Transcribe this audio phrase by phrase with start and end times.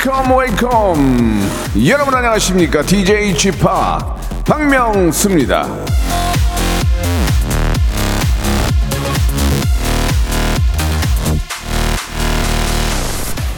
[0.00, 1.40] Welcome welcome
[1.86, 2.80] 여러분 안녕하십니까?
[2.82, 3.50] DJ p
[4.46, 5.68] 박명수입니다.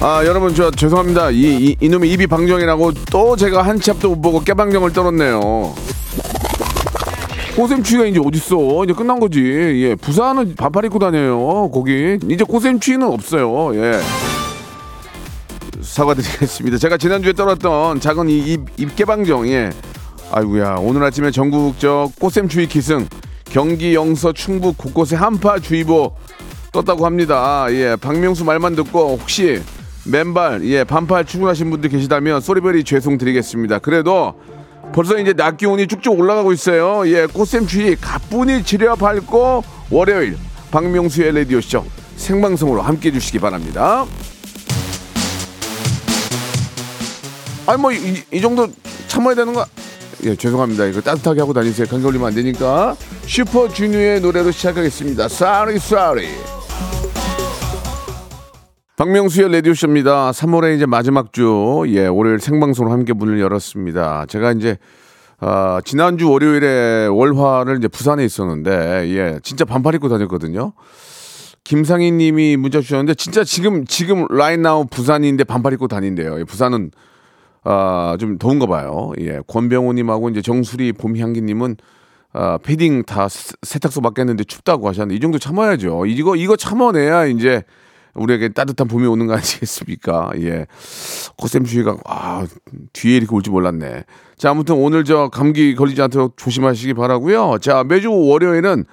[0.01, 1.31] 아 여러분 저 죄송합니다.
[1.31, 1.37] 이,
[1.71, 5.75] 이 이 놈의 입이 방정이라고 또 제가 한 치 앞도 못 보고 깨방정을 떨었네요.
[7.57, 8.85] 꽃샘추위가 이제 어딨어?
[8.85, 9.41] 이제 끝난 거지.
[9.41, 14.01] 예 부산은 반팔 입고 다녀요 거기 이제 꽃샘추위는 없어요 예
[15.93, 16.79] 사과드리겠습니다.
[16.79, 19.71] 제가 지난주에 떨었던 작은 이 입, 입개방정, 예.
[20.31, 23.07] 아이고야, 오늘 아침에 전국적 꽃샘추위 기승,
[23.45, 26.17] 경기, 영서, 충북 곳곳에 한파주의보
[26.73, 27.67] 떴다고 합니다.
[27.69, 29.61] 예, 박명수 말만 듣고 혹시
[30.07, 33.81] 맨발, 예, 반팔 출근하신 분들 계시다면 소리베리 죄송드리겠습니다.
[33.81, 34.35] 그래도
[34.95, 37.07] 벌써 이제 낮 기온이 쭉쭉 올라가고 있어요.
[37.07, 40.39] 예, 꽃샘추위 가뿐히 지려 밟고 월요일
[40.71, 41.85] 박명수의 레디오쇼
[42.17, 44.07] 생방송으로 함께 해 주시기 바랍니다.
[47.67, 48.69] 아니 뭐이 정도
[49.09, 49.65] 참아야 되는 거.
[50.25, 50.87] 예 죄송합니다.
[50.87, 51.87] 이거 따뜻하게 하고 다니세요.
[51.87, 52.97] 감기 걸리면 안 되니까.
[53.27, 55.25] 슈퍼주니어의 노래로 시작하겠습니다.
[55.25, 56.29] Sorry Sorry.
[58.97, 60.31] 박명수의 라디오쇼입니다.
[60.33, 64.27] 3월의 이제 마지막 주, 예, 월요일 생방송으로 함께 문을 열었습니다.
[64.29, 64.77] 제가 이제,
[65.41, 68.71] 어, 지난주 월요일에 월화를 이제 부산에 있었는데,
[69.09, 70.75] 예, 진짜 반팔 입고 다녔거든요.
[71.65, 76.39] 김상희 님이 문자 주셨는데, 진짜 지금, 지금 라인 나우 부산인데 반팔 입고 다닌대요.
[76.39, 76.93] 예, 부산은
[77.65, 79.13] 아, 좀 더운가 봐요.
[79.21, 79.41] 예.
[79.47, 81.77] 권병호님하고 이제 정수리 봄향기님은
[82.33, 86.07] 아, 패딩 다 세탁소 맡겼는데 춥다고 하셨는데 이 정도 참아야죠.
[86.07, 87.63] 이거 이거 참아내야 이제
[88.15, 90.33] 우리에게 따뜻한 봄이 오는 거 아니겠습니까?
[90.39, 90.67] 예.
[91.37, 92.47] 코샘추위가 아,
[92.93, 94.05] 뒤에 이렇게 올지 몰랐네.
[94.37, 97.59] 자, 아무튼 오늘 저 감기 걸리지 않도록 조심하시기 바라고요.
[97.61, 98.85] 자, 매주 월요일은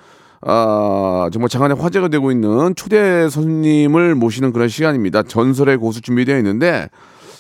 [0.42, 5.24] 아, 정말 장안에 화제가 되고 있는 초대 손님을 모시는 그런 시간입니다.
[5.24, 6.88] 전설의 고수 준비되어 있는데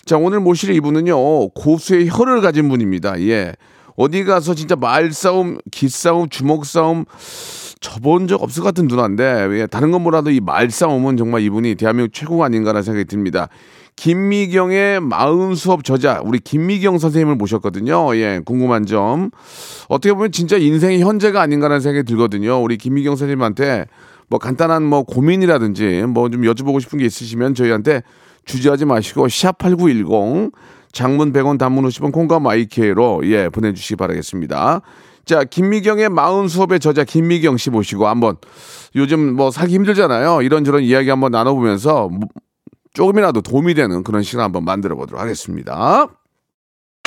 [0.05, 3.19] 자, 오늘 모실 이분은요, 고수의 혀를 가진 분입니다.
[3.21, 3.53] 예.
[3.95, 7.05] 어디 가서 진짜 말싸움, 기싸움, 주먹싸움,
[7.81, 12.13] 접은 적 없을 것 같은 누나인데, 예, 다른 건 뭐라도 이 말싸움은 정말 이분이 대한민국
[12.13, 13.49] 최고가 아닌가라는 생각이 듭니다.
[13.97, 18.15] 김미경의 마음 수업 저자, 우리 김미경 선생님을 모셨거든요.
[18.15, 19.31] 예, 궁금한 점.
[19.89, 22.61] 어떻게 보면 진짜 인생의 현재가 아닌가라는 생각이 들거든요.
[22.61, 23.85] 우리 김미경 선생님한테
[24.29, 28.03] 뭐 간단한 뭐 고민이라든지 뭐 좀 여쭤보고 싶은 게 있으시면 저희한테
[28.49, 30.51] 주저하지 마시고 샵8910
[30.91, 34.81] 장문 100원 단문 50원 콩과 마이케로 예 보내주시기 바라겠습니다.
[35.25, 38.37] 자 김미경의 마흔 수업의 저자 김미경 씨 모시고 한번
[38.95, 40.41] 요즘 뭐 살기 힘들잖아요.
[40.41, 42.09] 이런저런 이야기 한번 나눠보면서
[42.93, 46.07] 조금이라도 도움이 되는 그런 시간 한번 만들어 보도록 하겠습니다.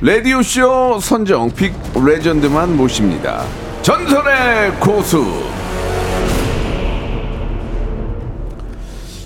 [0.00, 3.42] 라디오쇼 선정 빅 레전드만 모십니다.
[3.82, 5.24] 전설의 고수.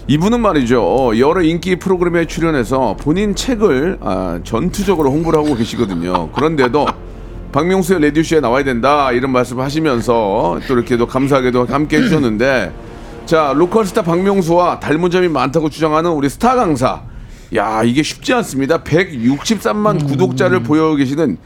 [0.07, 1.13] 이분은 말이죠.
[1.19, 6.31] 여러 인기 프로그램에 출연해서 본인 책을 아, 전투적으로 홍보를 하고 계시거든요.
[6.33, 6.87] 그런데도
[7.53, 12.73] 박명수의 레디오쇼에 나와야 된다 이런 말씀을 하시면서 또 이렇게도 감사하게도 함께 해주셨는데
[13.27, 17.03] 자 local 스타 박명수와 닮은 점이 많다고 주장하는 우리 스타 강사
[17.55, 18.83] 야 이게 쉽지 않습니다.
[18.83, 21.37] 163만 구독자를 보유 계시는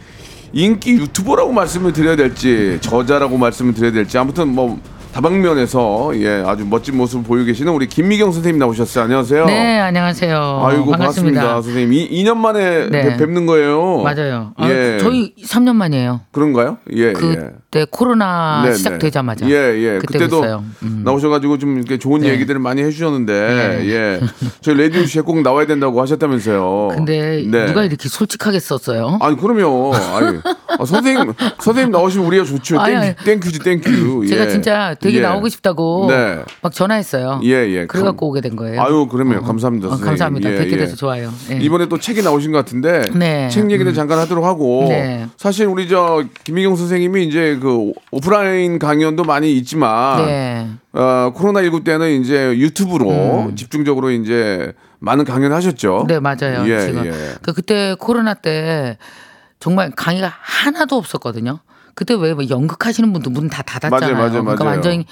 [0.52, 4.80] 인기 유튜버라고 말씀을 드려야 될지 저자라고 말씀을 드려야 될지 아무튼 뭐
[5.16, 10.36] 다방면에서 예 아주 멋진 모습을 보이고 계시는 우리 김미경 선생님 나오셨어요 안녕하세요 네, 안녕하세요.
[10.62, 11.40] 아이고 반갑습니다.
[11.40, 13.02] 반갑습니다 선생님 이, 2년 만에 네.
[13.02, 14.52] 뵙- 뵙는 거예요 맞아요.
[14.58, 16.20] 아, 예 저희 3년 만이에요.
[16.32, 17.12] 그런가요 예 예.
[17.14, 19.44] 그때 코로나 네, 시작되자마자.
[19.46, 19.52] 네.
[19.52, 19.56] 예,
[19.94, 19.98] 예.
[19.98, 20.62] 그때 그때도.
[20.82, 21.02] 음.
[21.04, 22.28] 나오셔가지고 좀 이렇게 좋은 네.
[22.30, 23.32] 얘기들을 많이 해주셨는데,
[23.80, 23.88] 네.
[23.90, 24.20] 예.
[24.62, 26.88] 저희 레디오쇼에 꼭 나와야 된다고 하셨다면서요.
[26.94, 27.66] 근데 네.
[27.66, 29.18] 누가 이렇게 솔직하게 썼어요?
[29.20, 29.92] 아니, 그럼요.
[29.94, 30.38] 아니,
[30.78, 32.78] 아, 선생님, 선생님 나오시면 우리가 좋죠.
[32.82, 33.24] 땡큐.
[33.24, 34.26] 땡큐지, 땡큐.
[34.26, 34.48] 제가 예.
[34.48, 35.22] 진짜 되게 예.
[35.22, 36.42] 나오고 싶다고 네.
[36.62, 37.40] 막 전화했어요.
[37.44, 37.86] 예, 예.
[37.86, 38.80] 그래갖고 오게 된 거예요.
[38.80, 39.88] 아유, 그러면 어, 감사합니다.
[39.88, 39.96] 어.
[39.96, 40.50] 감사합니다.
[40.52, 40.76] 예, 뵙게 예.
[40.78, 41.32] 돼서 좋아요.
[41.50, 41.58] 예.
[41.58, 43.48] 이번에 또 책이 나오신 것 같은데 네.
[43.48, 45.26] 책 얘기는 잠깐 하도록 하고 네.
[45.36, 50.68] 사실 우리 저 김미경 선생님이 이제 그 오프라인 강연도 많이 있지만 네.
[50.92, 56.06] 어, 코로나19 때는 이제 유튜브로 집중적으로 이제 많은 강연을 하셨죠.
[56.08, 56.64] 네, 맞아요.
[56.68, 57.06] 예, 지금.
[57.06, 57.12] 예.
[57.42, 58.98] 그 그때 코로나 때
[59.60, 61.60] 정말 강의가 하나도 없었거든요.
[61.96, 64.12] 그때 왜 뭐 연극하시는 분들 문다 닫았잖아요.
[64.14, 64.74] 맞아요, 맞아요, 그러니까 맞아요.
[64.76, 65.06] 완전히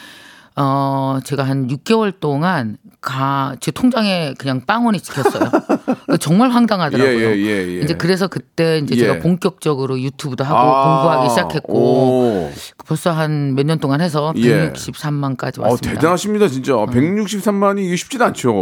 [0.57, 5.51] 어 제가 한 6개월 동안 가 제 통장에 그냥 빵원이 찍혔어요.
[5.51, 7.13] 그러니까 정말 황당하더라고요.
[7.19, 7.81] 예, 예, 예, 예.
[7.81, 8.99] 이제 그래서 그때 이제 예.
[9.01, 12.53] 제가 본격적으로 유튜브도 하고 아, 공부하기 시작했고 오.
[12.87, 14.71] 벌써 한 몇 년 동안 해서 예.
[14.73, 15.95] 163만까지 어, 왔습니다.
[16.01, 16.73] 대단하십니다, 진짜.
[16.75, 18.53] 163만이 이게 쉽진 않죠.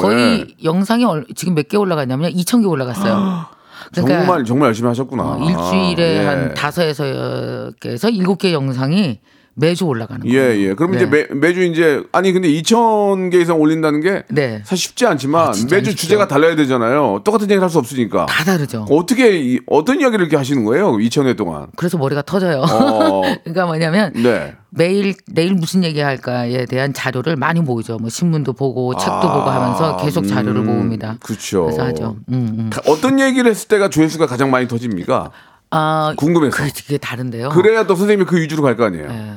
[0.00, 0.46] 거의 예.
[0.64, 3.46] 영상이 얼- 지금 몇 개 올라갔냐면 2천 개 올라갔어요.
[3.92, 5.22] 그러니까 정말 정말 열심히 하셨구나.
[5.22, 6.24] 어, 일주일에 예.
[6.24, 9.20] 한 다섯에서 개에서 일곱 개 영상이
[9.54, 10.68] 매주 올라가는 예, 거예요.
[10.70, 10.74] 예.
[10.74, 10.96] 그럼 네.
[10.98, 14.62] 이제 매, 매주 이제 아니 근데 2천 개 이상 올린다는 게 네.
[14.64, 15.96] 사실 쉽지 않지만 아, 매주 안 쉽죠.
[15.96, 17.20] 주제가 달라야 되잖아요.
[17.24, 18.26] 똑같은 얘기를 할 수 없으니까.
[18.26, 18.86] 다 다르죠.
[18.90, 20.92] 어떻게 이- 어떤 이야기를 이렇게 하시는 거예요?
[20.92, 21.66] 2천 회 동안.
[21.76, 22.60] 그래서 머리가 터져요.
[22.62, 23.22] 어.
[23.44, 24.54] 그러니까 뭐냐면 네.
[24.70, 27.98] 매일 내일 무슨 얘기 할까에 대한 자료를 많이 모으죠.
[27.98, 31.18] 뭐 신문도 보고 책도 보고 하면서 계속 자료를 모읍니다.
[31.22, 31.64] 그렇죠.
[31.64, 32.16] 그래서 하죠.
[32.30, 32.70] 음, 음.
[32.86, 35.30] 어떤 얘기를 했을 때가 조회수가 가장 많이 터집니까?
[35.72, 36.56] 아, 궁금해서.
[36.56, 37.48] 그- 그게 다른데요.
[37.50, 39.08] 그래야 또 선생님이 그 위주로 갈 거 아니에요.
[39.10, 39.32] 예.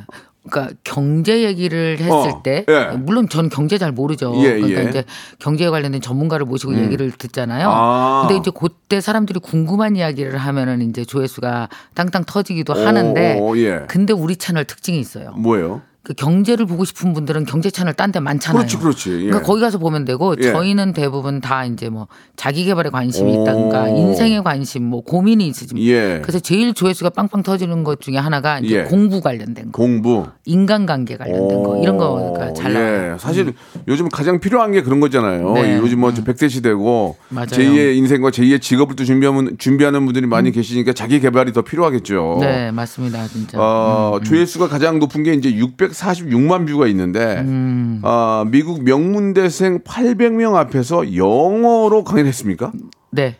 [0.48, 2.96] 그러니까 경제 얘기를 했을 어, 때 예.
[2.98, 4.32] 물론 전 경제 잘 모르죠.
[4.44, 4.90] 예, 그러니까 예.
[4.90, 5.04] 이제
[5.40, 7.68] 경제에 관련된 전문가를 모시고 얘기를 듣잖아요.
[7.72, 8.26] 아.
[8.28, 13.86] 근데 이제 그때 사람들이 궁금한 이야기를 하면은 이제 조회수가 땅땅 터지기도 하는데 오, 예.
[13.88, 15.32] 근데 우리 채널 특징이 있어요.
[15.32, 15.82] 뭐예요?
[16.06, 18.60] 그 경제를 보고 싶은 분들은 경제 채널 딴 데 많잖아요.
[18.60, 19.10] 그렇지, 그렇지.
[19.10, 19.16] 예.
[19.26, 20.52] 그러니까 거기 가서 보면 되고 예.
[20.52, 23.42] 저희는 대부분 다 이제 뭐 자기 개발에 관심이 오.
[23.42, 26.20] 있다든가 인생에 관심 뭐 고민이 있으신 예.
[26.22, 28.84] 그래서 제일 조회수가 빵빵 터지는 것 중에 하나가 이제 예.
[28.84, 29.82] 공부 관련된 거.
[29.82, 30.28] 공부.
[30.46, 32.88] 인간관계 관련된 거 이런 거가 잘 나와요.
[33.10, 33.14] 음.
[33.16, 33.54] 예, 사실
[33.88, 35.54] 요즘 가장 필요한 게 그런 거잖아요.
[35.54, 35.78] 네.
[35.80, 37.48] 요즘 뭐 100세 시대고 맞아요.
[37.48, 42.36] 제2의 인생과 제2의 직업을 또 준비하는 준비하는 분들이 많이 계시니까 자기 개발이 더 필요하겠죠.
[42.36, 42.40] 음.
[42.42, 43.58] 네, 맞습니다, 진짜.
[43.60, 45.50] 어, 조회수가 가장 높은 게 이제
[45.96, 48.02] 646만 뷰가 있는데 음.
[48.04, 52.72] 어, 미국 명문대생 800명 앞에서 영어로 강연했습니까?
[53.12, 53.38] 네.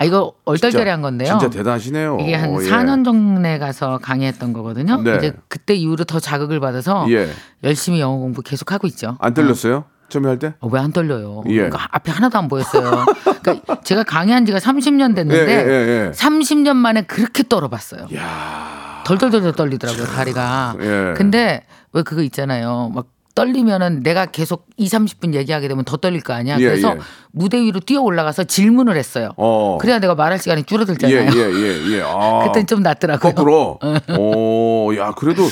[0.00, 1.26] 아 이거 얼떨결에 한 건데요.
[1.28, 2.18] 진짜 대단하시네요.
[2.20, 2.68] 이게 한 예.
[2.68, 5.02] 4년 전에 가서 강의했던 거거든요.
[5.02, 5.16] 네.
[5.16, 7.28] 이제 그때 이후로 더 자극을 받아서 예.
[7.64, 9.16] 열심히 영어 공부 계속 하고 있죠.
[9.18, 9.86] 안 떨렸어요?
[10.08, 10.54] 처음에 할 때?
[10.62, 11.42] 왜안 떨려요?
[11.48, 11.54] 예.
[11.56, 13.04] 그러니까 앞에 하나도 안 보였어요.
[13.42, 16.10] 그러니까 제가 강의한 지가 30년 됐는데 예, 예, 예, 예.
[16.12, 18.06] 30년 만에 그렇게 떨어봤어요.
[18.14, 18.97] 야.
[19.16, 20.76] 덜덜덜 떨리더라고요, 다리가.
[20.80, 21.14] 예.
[21.16, 21.62] 근데
[21.92, 22.90] 왜 그거 있잖아요.
[22.94, 23.06] 막
[23.38, 26.58] 떨리면은 내가 계속 2, 30분 얘기하게 되면 더 떨릴 거 아니야.
[26.58, 26.98] 예, 그래서 예.
[27.30, 29.30] 무대 위로 뛰어 올라가서 질문을 했어요.
[29.36, 29.78] 어.
[29.80, 31.30] 그래야 내가 말할 시간이 예, 줄어들잖아요.
[31.32, 32.02] 예, 예, 예.
[32.04, 32.46] 아.
[32.46, 33.32] 그때는 좀 낫더라고요.
[33.32, 33.78] 거꾸로.
[34.18, 35.44] 오, 야, 그래도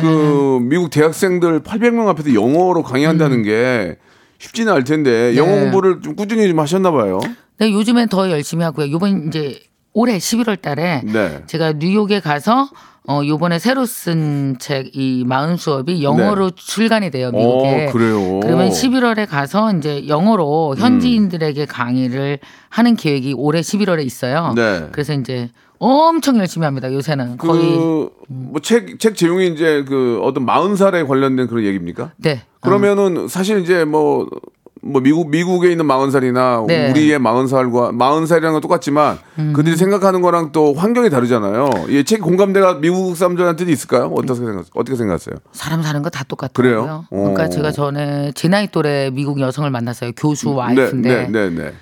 [0.00, 3.96] 그 미국 대학생들 800명 앞에서 영어로 강의한다는 게
[4.38, 5.56] 쉽지는 않을 텐데 영어 음.
[5.56, 5.62] 네.
[5.62, 7.18] 공부를 좀 꾸준히 좀 하셨나 봐요.
[7.58, 8.92] 네, 요즘엔 더 열심히 하고요.
[8.92, 9.58] 요번 이제
[9.92, 11.42] 올해 11월 달에 네.
[11.46, 12.68] 제가 뉴욕에 가서
[13.06, 17.70] 어 요번에 새로 쓴 책 이 마흔 수업이 영어로 출간이 돼요 미국에.
[17.70, 17.86] 네.
[17.88, 18.40] 어, 그래요?
[18.40, 22.38] 그러면 11월에 가서 이제 영어로 현지인들에게 강의를
[22.70, 24.54] 하는 계획이 올해 11월에 있어요.
[24.56, 24.88] 네.
[24.92, 26.90] 그래서 이제 엄청 열심히 합니다.
[26.90, 32.12] 요새는 거의 그 뭐책 책 제용이 이제 그 어떤 40살에 관련된 그런 얘기입니까?
[32.16, 32.42] 네.
[32.60, 34.26] 그러면은 사실 이제 뭐,
[34.86, 36.86] 뭐 미국 미국에 있는 40살이나 네.
[36.86, 36.90] 음.
[36.90, 39.18] 우리의 40살과 40살이랑 건 똑같지만
[39.54, 41.70] 그들이 생각하는 거랑 또 환경이 다르잖아요.
[41.88, 44.12] 이 책 공감대가 미국 사람들한테도 있을까요?
[44.14, 45.36] 어떻게 생각 어떻게 생각하세요?
[45.52, 46.52] 사람 사는 거 다 똑같아요.
[46.52, 47.04] 그래요?
[47.10, 47.48] 그러니까 오.
[47.48, 50.12] 제가 전에 제 나이 또래 미국 여성을 만났어요.
[50.16, 51.72] 교수 네, 와이프인데 네, 네, 네.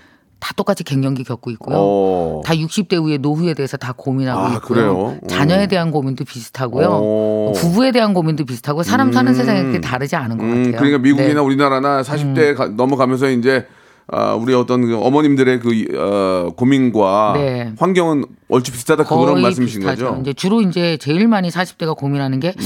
[0.42, 1.76] 다 똑같이 갱년기 겪고 있고요.
[1.78, 2.40] 어.
[2.44, 4.60] 다 60대 후에 노후에 대해서 다 고민하고 아, 있고요.
[4.60, 5.16] 그래요?
[5.28, 5.68] 자녀에 음.
[5.68, 6.88] 대한 고민도 비슷하고요.
[6.90, 7.52] 어.
[7.54, 10.72] 부부에 대한 고민도 비슷하고 사람 사는 세상이 그렇게 다르지 않은 것 음, 같아요.
[10.78, 11.40] 그러니까 미국이나 네.
[11.40, 13.66] 우리나라나 40대 가- 넘어가면서 이제
[14.08, 17.72] 아, 우리 어떤 그 어머님들의 그 어, 고민과 네.
[17.78, 20.06] 환경은 얼추 비슷하다 그런 말씀이신 비슷하죠.
[20.08, 20.20] 거죠?
[20.22, 22.64] 이제 주로 이제 제일 많이 40대가 고민하는 게 네.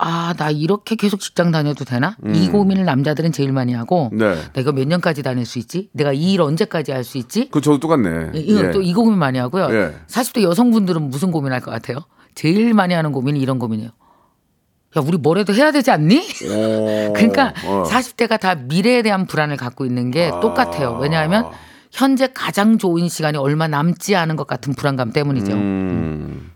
[0.00, 2.16] 아, 나 이렇게 계속 직장 다녀도 되나?
[2.32, 4.18] 이 고민을 남자들은 제일 많이 하고 음.
[4.18, 4.36] 네.
[4.52, 5.90] 내가 몇 년까지 다닐 수 있지?
[5.92, 7.48] 내가 이 일 언제까지 할 수 있지?
[7.50, 8.30] 그 저도 똑같네.
[8.34, 8.70] 이거 예.
[8.70, 9.68] 또이 고민 많이 하고요.
[9.74, 9.94] 예.
[10.06, 11.98] 40대 여성분들은 무슨 고민할 것 같아요?
[12.34, 13.90] 제일 많이 하는 고민이 이런 고민이에요.
[14.96, 16.18] 야, 우리 뭐라도 해야 되지 않니?
[16.50, 17.12] 어.
[17.16, 17.82] 그러니까 어.
[17.88, 20.96] 40대가 다 미래에 대한 불안을 갖고 있는 게 똑같아요.
[21.00, 21.46] 왜냐하면
[21.90, 25.52] 현재 가장 좋은 시간이 얼마 남지 않은 것 같은 불안감 때문이죠.
[25.52, 26.50] 음.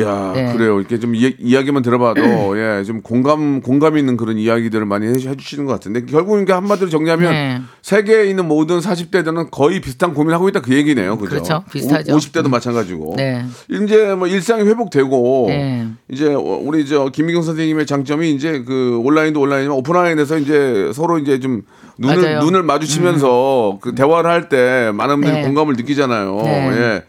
[0.00, 0.52] 야 네.
[0.52, 0.78] 그래요.
[0.78, 2.20] 이렇게 좀 이, 이야기만 들어봐도
[2.58, 7.32] 예, 좀 공감 공감 있는 그런 이야기들을 많이 해, 해주시는 것 같은데 결국 한마디로 정리하면
[7.32, 7.60] 네.
[7.82, 11.16] 세계에 있는 모든 40대들은 거의 비슷한 고민을 하고 있다 그 얘기네요.
[11.18, 11.30] 그죠?
[11.30, 11.64] 그렇죠.
[11.72, 12.16] 비슷하죠.
[12.16, 13.14] 50대도 마찬가지고.
[13.16, 13.44] 네.
[13.70, 15.88] 이제 뭐 일상이 회복되고 네.
[16.10, 21.62] 이제 우리 저 김미경 선생님의 장점이 이제 그 온라인도 온라인이지만 오프라인에서 이제 서로 이제 좀
[21.98, 22.38] 눈을 맞아요.
[22.38, 22.44] 음.
[22.46, 25.42] 눈을 마주치면서 그 대화를 할 때 많은 분들이 네.
[25.42, 26.40] 공감을 느끼잖아요.
[26.44, 26.68] 네.
[26.78, 27.02] 예.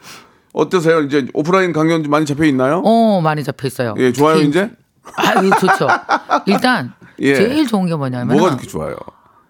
[0.54, 1.02] 어떠세요?
[1.02, 2.82] 이제 오프라인 강연 좀 많이 잡혀 있나요?
[2.84, 3.94] 어 많이 잡혀 있어요.
[3.98, 4.72] 예, 좋아요 특히 이제?
[5.16, 5.88] 아, 이거 좋죠.
[6.46, 7.36] 일단 예.
[7.36, 8.96] 제일 좋은 게 뭐냐면 뭐가 그렇게 좋아요?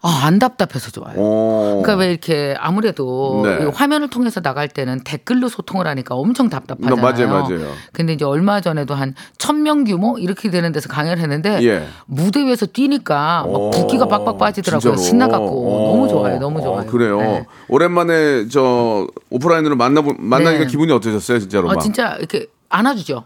[0.02, 1.14] 아, 안 답답해서 좋아요.
[1.18, 1.82] 어.
[1.82, 3.60] 그러니까 왜 이렇게 아무래도 네.
[3.66, 7.02] 이 화면을 통해서 나갈 때는 댓글로 소통을 하니까 엄청 답답하잖아요.
[7.02, 7.74] 맞아요, 맞아요.
[7.92, 11.86] 근데 이제 얼마 전에도 한 천 명 규모 이렇게 되는 데서 강연을 했는데 예.
[12.06, 14.80] 무대 위에서 뛰니까 막 오, 붓기가 빡빡 빠지더라고요.
[14.96, 14.98] 진짜로?
[14.98, 15.92] 신나갖고 어.
[15.92, 16.82] 너무 좋아요, 너무 좋아요.
[16.82, 17.18] 어, 그래요.
[17.20, 17.46] 네.
[17.68, 20.68] 오랜만에 저 오프라인으로 만나 만나니까 네.
[20.68, 21.68] 기분이 어떠셨어요, 진짜로?
[21.70, 21.82] 어, 막?
[21.82, 23.26] 진짜 이렇게 안아주죠.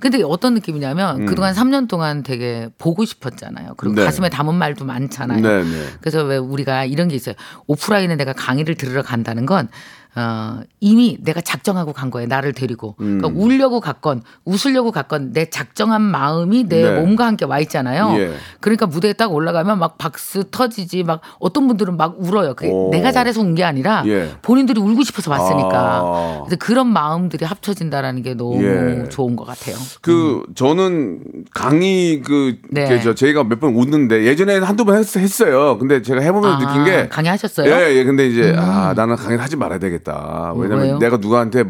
[0.00, 3.74] 근데 어떤 느낌이냐면 그동안 3년 동안 되게 보고 싶었잖아요.
[3.76, 3.96] 그리고 음.
[3.96, 4.04] 네.
[4.04, 5.40] 가슴에 담은 말도 많잖아요.
[5.40, 5.86] 네, 네.
[6.00, 7.34] 그래서 왜 우리가 이런 게 있어요.
[7.66, 9.68] 오프라인에 내가 강의를 들으러 간다는 건
[10.16, 12.28] 어, 이미 내가 작정하고 간 거예요.
[12.28, 12.94] 나를 데리고.
[13.00, 13.18] 음.
[13.18, 17.00] 그러니까 울려고 갔건 웃으려고 갔건 내 작정한 마음이 내 네.
[17.00, 18.14] 몸과 함께 와 있잖아요.
[18.18, 18.32] 예.
[18.60, 22.54] 그러니까 무대에 딱 올라가면 막 박수 터지지 막 어떤 분들은 막 울어요.
[22.54, 22.90] 그게 오.
[22.90, 24.30] 내가 잘해서 운게 아니라 예.
[24.42, 25.70] 본인들이 울고 싶어서 왔으니까.
[25.74, 26.42] 아.
[26.44, 29.08] 그래서 그런 마음들이 합쳐진다라는 게 너무 예.
[29.08, 29.76] 좋은 것 같아요.
[30.00, 32.86] 그 저는 강의 그, 네.
[32.88, 35.78] 그 저, 저희가 몇 번 웃는데 예전에 한두 번 했, 했어요.
[35.78, 37.72] 근데 제가 해보면서 아, 느낀 게 강의하셨어요?
[37.72, 37.78] 음.
[37.80, 38.04] 예, 예.
[38.04, 40.03] 근데 이제 아 나는 강의를 하지 말아야 되겠다.
[40.56, 40.98] 왜냐면 왜요?
[40.98, 41.64] 내가 누구한테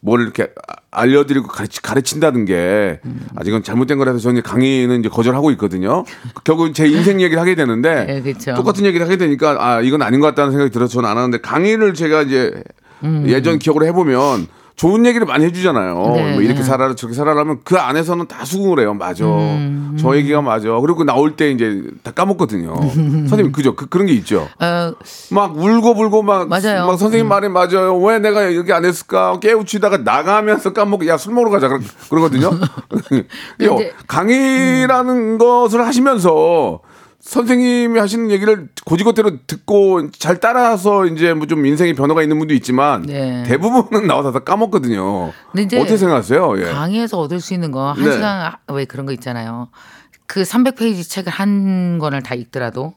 [0.00, 0.48] 뭘 이렇게
[0.90, 3.26] 알려드리고 가르치, 가르친다는 게 음.
[3.36, 6.04] 아직은 잘못된 거라서 저는 저는 이제 거절하고 있거든요.
[6.44, 8.54] 결국 제 인생 얘기를 하게 되는데 네, 그쵸.
[8.54, 11.94] 똑같은 얘기를 하게 되니까 아 이건 아닌 것 같다는 생각이 들어서 저는 안 하는데 강의를
[11.94, 12.62] 제가 이제
[13.04, 13.24] 음.
[13.26, 14.46] 예전 기억으로 해보면
[14.80, 15.94] 좋은 얘기를 많이 해주잖아요.
[16.16, 16.62] 네, 뭐 이렇게 네.
[16.62, 18.94] 살아라 저렇게 살아라면 그 안에서는 다 수긍을 해요.
[18.94, 19.26] 맞아.
[19.26, 20.70] 음, 저 얘기가 맞아.
[20.80, 22.74] 그리고 나올 때 이제 다 까먹거든요.
[23.28, 23.76] 선생님 그죠?
[23.76, 24.48] 그, 그런 게 있죠.
[24.58, 24.92] 어,
[25.32, 26.84] 막 울고 불고 막, 맞아요.
[26.84, 26.86] 음.
[26.86, 27.94] 막 선생님 말이 맞아요.
[27.98, 29.38] 왜 내가 이렇게 안 했을까?
[29.40, 32.48] 깨우치다가 나가면서 까먹고 야 술 먹으러 가자 그러, 그러거든요.
[33.60, 36.80] 요, 이제- 강의라는 것을 하시면서
[37.20, 43.02] 선생님이 하시는 얘기를 고지고대로 듣고 잘 따라서 이제 뭐 좀 인생의 변화가 있는 분도 있지만
[43.02, 43.42] 네.
[43.44, 45.32] 대부분은 나와서 다 까먹거든요.
[45.52, 46.54] 어떻게 생각하세요?
[46.60, 46.64] 예.
[46.72, 48.12] 강의에서 얻을 수 있는 거한 네.
[48.12, 49.68] 시간 왜 그런 거 있잖아요.
[50.26, 52.94] 그 300페이지 책을 한 권을 다 읽더라도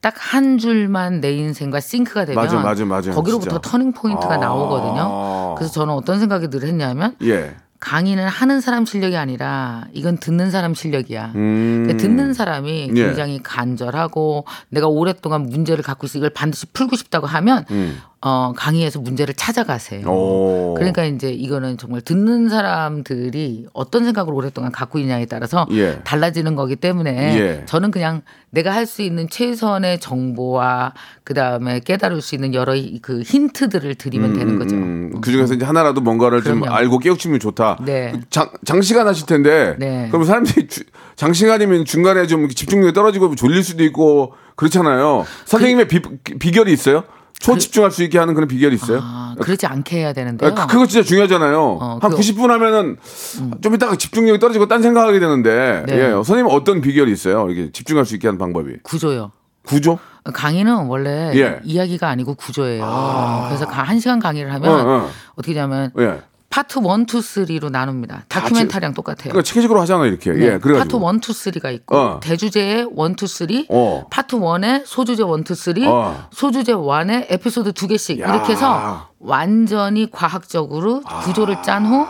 [0.00, 3.10] 딱한 줄만 내 인생과 sync가 되면 맞아, 맞아, 맞아.
[3.10, 3.70] 거기로부터 진짜.
[3.70, 4.36] 터닝 포인트가 아.
[4.36, 5.56] 나오거든요.
[5.56, 7.56] 그래서 저는 어떤 생각이 늘 했냐면 예.
[7.80, 11.32] 강의는 하는 사람 실력이 아니라 이건 듣는 사람 실력이야.
[11.36, 11.96] 음.
[11.98, 13.02] 듣는 사람이 예.
[13.04, 17.64] 굉장히 간절하고 내가 오랫동안 문제를 갖고 있어 이걸 반드시 풀고 싶다고 하면
[18.20, 20.00] 어, 강의에서 문제를 찾아가세요.
[20.00, 20.08] 음.
[20.08, 20.74] 오.
[20.76, 26.00] 그러니까 이제 이거는 정말 듣는 사람들이 어떤 생각을 오랫동안 갖고 있냐에 따라서 예.
[26.04, 27.62] 달라지는 거기 때문에 예.
[27.66, 32.98] 저는 그냥 내가 할 수 있는 최선의 정보와 그 다음에 깨달을 수 있는 여러 이-
[33.02, 35.20] 그 힌트들을 드리면 되는 거죠.
[35.20, 36.74] 그 중에서 이제 하나라도 뭔가를 좀 그럼요.
[36.74, 37.78] 알고 깨우치면 좋다.
[37.84, 38.14] 네.
[38.30, 39.76] 장, 장시간 하실 텐데.
[39.78, 40.08] 네.
[40.10, 40.84] 그럼 사람들이 주-
[41.16, 45.26] 장시간이면 중간에 좀 집중력이 떨어지고 졸릴 수도 있고 그렇잖아요.
[45.44, 46.00] 선생님의 비,
[46.38, 47.04] 비결이 있어요?
[47.40, 49.00] 초집중할 수 있게 하는 그런 비결이 있어요?
[49.02, 50.54] 아, 그렇지 않게 해야 되는데요.
[50.54, 51.60] 그, 그거 진짜 중요하잖아요.
[51.80, 52.16] 어, 한 음.
[52.18, 52.96] 90분 하면은
[53.62, 55.84] 좀 이따가 집중력이 떨어지고 딴 생각하게 되는데.
[55.86, 55.94] 네.
[55.98, 56.10] 예.
[56.10, 57.48] 선생님 어떤 비결이 있어요?
[57.50, 58.78] 이게 집중할 수 있게 하는 방법이.
[58.82, 59.30] 구조요.
[59.66, 59.98] 구조?
[60.32, 61.60] 강의는 원래 예.
[61.64, 63.44] 이야기가 아니고 구조예요.
[63.48, 65.10] 그래서 가- 한 시간 강의를 하면 어, 어.
[65.36, 66.20] 어떻게 하냐면 예.
[66.50, 66.86] 파트 1, 2,
[67.60, 68.24] 3로 나눕니다.
[68.28, 69.30] 다큐멘터리랑 똑같아요.
[69.30, 70.32] 그러니까 체계적으로 하잖아요, 이렇게.
[70.32, 70.58] 네, 예.
[70.58, 71.00] 그래가지고.
[71.00, 72.20] 파트 1, 2, 3가 있고 어.
[72.20, 74.06] 대주제에 1, 2, 3, 어.
[74.10, 76.28] 파트 1에 소주제 1, 2, 3, 어.
[76.32, 78.30] 소주제 1에 에피소드 두 개씩 야.
[78.30, 82.06] 이렇게 해서 완전히 과학적으로 구조를 짠 후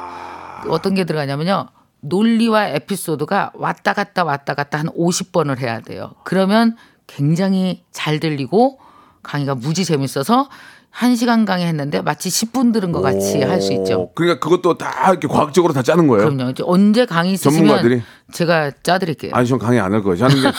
[0.71, 1.67] 어떤 게 들어가냐면요.
[2.01, 6.13] 논리와 에피소드가 왔다 갔다 왔다 갔다 한 50번을 해야 돼요.
[6.23, 6.77] 그러면
[7.09, 8.79] 굉장히 잘 들리고
[9.25, 10.49] 강의가 무지 재밌어서
[10.91, 14.01] 한 시간 강의 했는데 마치 10분 들은 것 같이 할 수 있죠.
[14.01, 16.29] 오, 그러니까 그것도 다 이렇게 과학적으로 다 짜는 거예요.
[16.29, 16.53] 그럼요.
[16.65, 18.03] 언제 강의 있으시면 전문가들이?
[18.33, 19.31] 제가 짜드릴게요.
[19.35, 20.17] 아니 전 강의 안 할 거예요.
[20.17, 20.51] 저는 게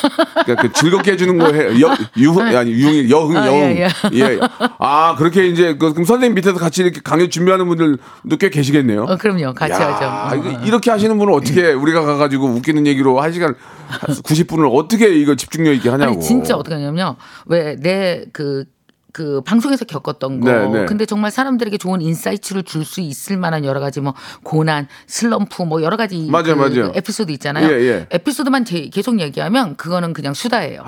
[0.46, 1.72] 그러니까 그 즐겁게 해주는 거 해요.
[1.82, 4.40] 여, 유 아니 유흥 여흥 아, 여흥 예, 예.
[4.80, 9.04] 아 그렇게 이제 그, 그럼 선생님 밑에서 같이 이렇게 강의 준비하는 분들도 꽤 계시겠네요.
[9.04, 9.54] 어, 그럼요.
[9.54, 10.50] 같이 야, 하죠.
[10.50, 13.56] 어, 이렇게 하시는 분은 어떻게 우리가 가가지고 웃기는 얘기로 한 시간
[13.90, 16.14] 90분을 어떻게 이거 집중력 있게 하냐고.
[16.14, 17.16] 아니 진짜 어떻게 하냐면요.
[17.48, 18.66] 왜 내 그
[19.12, 20.52] 그 방송에서 겪었던 거.
[20.52, 20.86] 네, 네.
[20.86, 24.14] 근데 정말 사람들에게 좋은 insight를 줄 수 있을 만한 여러 가지 뭐
[24.44, 26.92] 고난, 슬럼프 뭐 여러 가지 맞아요, 그 맞아요.
[26.96, 27.68] 에피소드 있잖아요.
[27.70, 28.08] 예, 예.
[28.12, 30.84] 에피소드만 제- 계속 얘기하면 그거는 그냥 수다예요.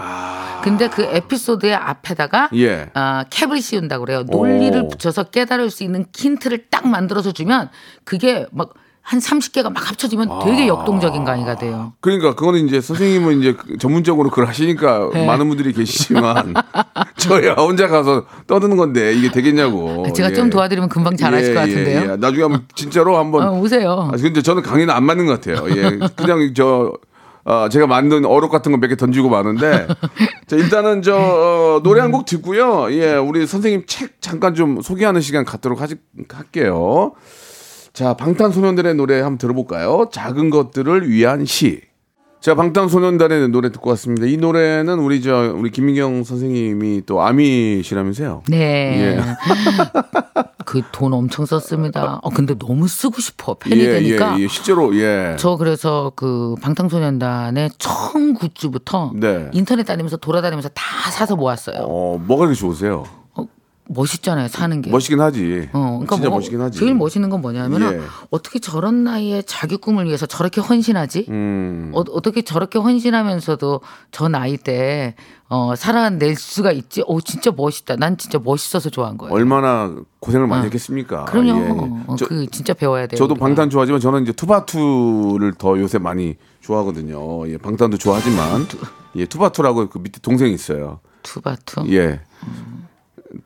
[0.63, 2.49] 근데 그 에피소드의 앞에다가 아.
[2.55, 2.89] 예.
[2.93, 4.23] 아, 캡을 씌운다고 그래요.
[4.23, 4.87] 논리를 오.
[4.87, 7.69] 붙여서 깨달을 수 있는 힌트를 딱 만들어서 주면
[8.03, 10.39] 그게 막 한 30개가 막 합쳐지면 아.
[10.45, 11.93] 되게 역동적인 강의가 돼요.
[12.01, 15.25] 그러니까 그거는 이제 선생님은 이제 그 전문적으로 그걸 하시니까 네.
[15.25, 16.53] 많은 분들이 계시지만
[17.17, 20.05] 저야 혼자 가서 떠드는 건데 이게 되겠냐고.
[20.13, 20.33] 제가 예.
[20.33, 21.99] 좀 도와드리면 금방 잘하실 예, 것 같은데요.
[21.99, 22.15] 예, 예.
[22.15, 24.09] 나중에 한번 진짜로 한번 어, 오세요.
[24.13, 25.67] 아, 근데 저는 강의는 안 맞는 것 같아요.
[25.75, 25.99] 예.
[26.15, 26.93] 그냥 저,
[27.43, 29.87] 아, 제가 만든 어록 같은 거 몇 개 던지고 마는데.
[30.47, 32.91] 자, 일단은 저, 어, 노래 한 곡 듣고요.
[32.93, 35.95] 예, 우리 선생님 책 잠깐 좀 소개하는 시간 갖도록 하지,
[36.31, 37.13] 할게요.
[37.93, 40.09] 자, 방탄소년단의 노래 한번 들어볼까요?
[40.11, 41.81] 작은 것들을 위한 시.
[42.39, 44.25] 자, 방탄소년단의 노래 듣고 왔습니다.
[44.25, 48.43] 이 노래는 우리 저, 우리 김민경 선생님이 또 아미시라면서요?
[48.47, 49.17] 네.
[49.17, 49.21] 예.
[50.65, 52.19] 그돈 엄청 썼습니다.
[52.23, 53.55] 어, 근데 너무 쓰고 싶어.
[53.55, 54.39] 팬이 되니까.
[54.39, 55.35] 예, 예, 실제로, 예.
[55.37, 59.49] 저 그래서 그 방탄소년단의 처음 굿즈부터 네.
[59.53, 61.77] 인터넷 다니면서 돌아다니면서 다 사서 모았어요.
[61.81, 63.03] 어, 뭐가 그렇게 좋으세요?
[63.93, 64.89] 멋있잖아요, 사는 게.
[64.89, 65.69] 멋있긴 하지.
[65.73, 66.79] 어, 그러니까 진짜 뭐 멋있긴 하지.
[66.79, 68.01] 제일 멋있는 건 뭐냐면은 예.
[68.29, 71.25] 어떻게 저런 나이에 자기 꿈을 위해서 저렇게 헌신하지?
[71.29, 71.91] 음.
[71.93, 73.81] 어, 어떻게 저렇게 헌신하면서도
[74.11, 75.15] 저 나이 때
[75.49, 77.03] 어, 살아낼 수가 있지?
[77.05, 77.97] 오, 진짜 멋있다.
[77.97, 79.33] 난 진짜 멋있어서 좋아한 거예요.
[79.33, 80.63] 얼마나 고생을 많이 어.
[80.63, 81.25] 했겠습니까?
[81.25, 81.49] 그럼요.
[81.49, 82.03] 예, 예.
[82.07, 83.17] 어, 저, 그 진짜 배워야 돼요.
[83.17, 83.45] 저도 우리가.
[83.45, 87.49] 방탄 좋아하지만 저는 이제 투바투를 더 요새 많이 좋아하거든요.
[87.49, 88.65] 예, 방탄도 좋아하지만
[89.17, 90.99] 예, 투바투라고 그 밑에 동생이 있어요.
[91.23, 91.91] 투바투.
[91.93, 92.21] 예.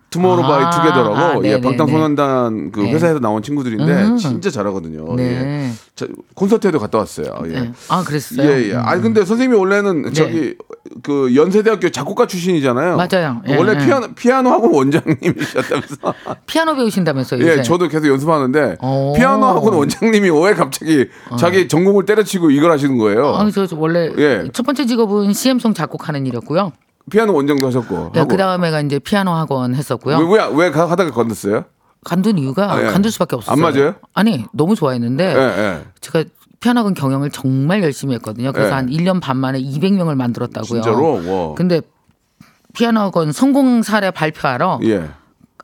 [0.10, 1.62] 투모로우 바이 아, 투게더라고 아, 예, 네네네.
[1.62, 2.94] 방탄소년단 그 네.
[2.94, 4.18] 회사에서 나온 친구들인데 음.
[4.18, 5.16] 진짜 잘하거든요.
[5.16, 5.24] 네.
[5.24, 5.72] 예.
[5.96, 7.38] 자, 콘서트에도 갔다 왔어요.
[7.46, 7.50] 예.
[7.50, 7.72] 네.
[7.90, 8.48] 아, 그랬어요.
[8.48, 8.76] 예, 예.
[8.76, 10.56] 아니 근데 선생님이 원래는 저기
[11.04, 12.98] 그 연세대학교 작곡과 출신이잖아요.
[12.98, 13.42] 맞아요.
[13.48, 13.86] 예, 원래 예.
[13.86, 16.14] 피아노 피아노 학원 원장님이셨다면서.
[16.48, 17.46] 피아노 배우신다면서요.
[17.46, 19.14] 예, 저도 계속 연습하는데 오.
[19.16, 23.36] 피아노 학원 원장님이 왜 갑자기 자기 전공을 때려치고 이걸 하시는 거예요?
[23.36, 24.50] 아, 저, 저 원래 예.
[24.54, 26.72] 첫 번째 직업은 CM송 작곡하는 일이었고요.
[27.12, 28.12] 피아노 원장도 하셨고.
[28.14, 28.26] 네.
[28.28, 30.18] 그 다음에가 이제 피아노 학원 했었고요.
[30.18, 31.66] 왜, 왜, 왜 가- 하다가 건넜어요?
[32.04, 32.86] 간둔 이유가 아, 예.
[32.88, 33.54] 간둘 수밖에 없었어요.
[33.66, 33.96] 안 맞아요?
[34.14, 35.84] 아니, 너무 좋아했는데 예, 예.
[36.02, 36.24] 제가
[36.60, 38.52] 피아노 학원 경영을 정말 열심히 했거든요.
[38.52, 38.74] 그래서 예.
[38.74, 40.82] 한 1년 반 만에 200명을 만들었다고요.
[40.82, 41.14] 진짜로?
[41.50, 41.56] 와.
[41.56, 41.82] 근데
[42.74, 45.10] 피아노 학원 성공 사례 발표하러 예.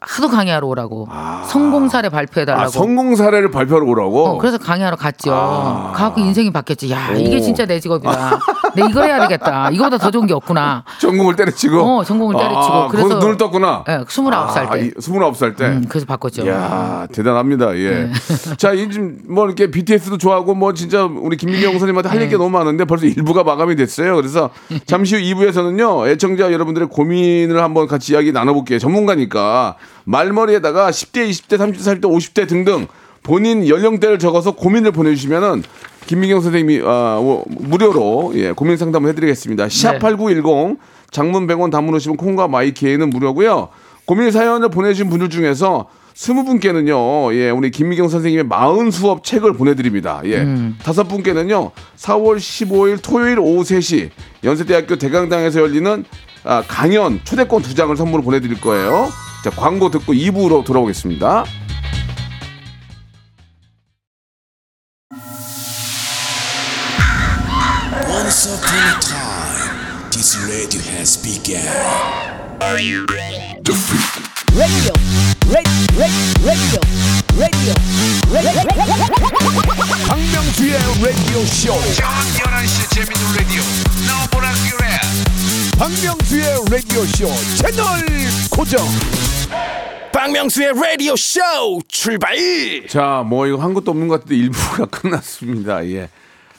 [0.03, 1.07] 하도 강의하러 오라고.
[1.45, 2.63] 성공 사례 발표해 달라고.
[2.65, 4.25] 아, 성공 사례를 발표하러 오라고?
[4.25, 5.31] 어, 그래서 강의하러 갔죠.
[5.31, 5.91] 아.
[5.95, 6.89] 가고 인생이 바뀌었지.
[6.91, 7.17] 야, 오.
[7.17, 8.39] 이게 진짜 내 직업이다.
[8.75, 9.69] 내 이걸 해야 되겠다.
[9.69, 10.83] 이거보다 더 좋은 게 없구나.
[10.99, 11.79] 전공을 때려치고?
[11.99, 12.73] 어, 전공을 때려치고.
[12.73, 13.83] 아, 그래서- 눈을 떴구나?
[13.89, 14.91] 예, 29살 때.
[14.95, 15.65] 아, 29살 때?
[15.67, 16.45] 음, 그래서 바꿨죠.
[16.47, 17.77] 이야, 대단합니다.
[17.77, 17.89] 예.
[17.91, 18.11] 네.
[18.57, 22.23] 자, 이좀뭐 이렇게 BTS도 좋아하고 뭐 진짜 우리 김민경 선생님한테 할 네.
[22.25, 24.15] 얘기가 너무 많은데 벌써 1부가 마감이 됐어요.
[24.15, 24.49] 그래서
[24.87, 26.07] 잠시 후 2부에서는요.
[26.07, 28.79] 애청자 여러분들의 고민을 한번 같이 이야기 나눠볼게요.
[28.79, 32.87] 전문가니까 말머리에다가 10대, 20대, 30대, 40대, 50대 등등
[33.23, 35.63] 본인 연령대를 적어서 고민을 보내주시면은
[36.07, 39.69] 김민경 선생님이 아, 뭐, 무료로 예, 고민 상담을 해드리겠습니다.
[39.69, 39.99] 샵 네.
[39.99, 40.79] 8910
[41.11, 43.69] 장문 100원 담문 오시면 콩과 마이키에는 무료고요.
[44.05, 50.21] 고민 사연을 보내주신 분들 중에서 스무 분께는요, 예, 우리 김미경 선생님의 마흔 수업 책을 보내드립니다.
[50.25, 50.45] 예,
[50.83, 54.09] 다섯 분께는요, 4월 15일 토요일 오후 3시
[54.43, 56.03] 연세대학교 대강당에서 열리는
[56.43, 59.09] 아, 강연 초대권 두 장을 선물로 보내드릴 거예요.
[59.43, 61.45] 자, 광고 듣고 2부로 돌아오겠습니다.
[68.07, 71.57] Once upon a time, this radio has begun.
[72.61, 73.05] radio,
[74.53, 74.93] radio,
[75.49, 75.73] radio,
[76.37, 76.79] radio,
[77.37, 77.73] radio.
[80.07, 81.73] 박명수의 라디오 쇼.
[81.95, 83.61] 저녁 11시 재밌는 라디오
[84.07, 84.99] 너보라 그래
[85.77, 88.05] 박명수의 라디오 쇼 채널
[88.49, 88.85] 고정.
[90.13, 91.39] 박명수의 라디오 쇼
[91.87, 92.35] 출발.
[92.87, 95.85] 자, 뭐 이거 한 것도 없는 것 같은데 일부가 끝났습니다.
[95.87, 96.09] 예.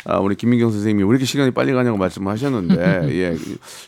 [0.05, 3.37] 아, 우리 김민경 선생님이 왜 이렇게 시간이 빨리 가냐고 말씀하셨는데, 예.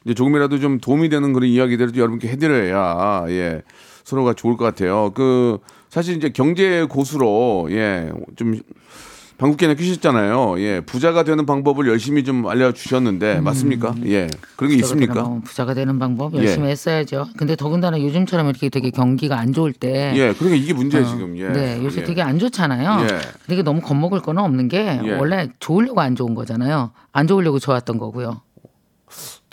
[0.05, 3.63] 이제 조금이라도 좀 도움이 되는 그런 이야기들을 여러분께 해드려야, 예.
[4.05, 5.11] 서로가 좋을 것 같아요.
[5.15, 5.59] 그,
[5.91, 8.13] 사실 이제 경제 고수로, 예.
[8.37, 8.61] 좀,
[9.37, 10.61] 방국계나 끼셨잖아요.
[10.61, 10.81] 예.
[10.81, 13.95] 부자가 되는 방법을 열심히 좀 알려주셨는데, 맞습니까?
[14.07, 14.29] 예.
[14.57, 15.15] 그런 게 되는 있습니까?
[15.15, 16.39] 방법, 부자가 되는 방법 예.
[16.39, 17.27] 열심히 했어야죠.
[17.37, 20.33] 근데 더군다나 요즘처럼 이렇게 되게 경기가 안 좋을 때 예.
[20.33, 21.37] 그러니까 이게 문제예요, 지금.
[21.37, 21.49] 예.
[21.49, 22.05] 네, 요새 예.
[22.05, 23.03] 되게 안 좋잖아요.
[23.03, 23.07] 예.
[23.07, 25.13] 근데 이게 너무 겁먹을 거는 없는 게 예.
[25.17, 26.93] 원래 좋으려고 안 좋은 거잖아요.
[27.13, 28.41] 안 좋으려고 좋았던 거고요.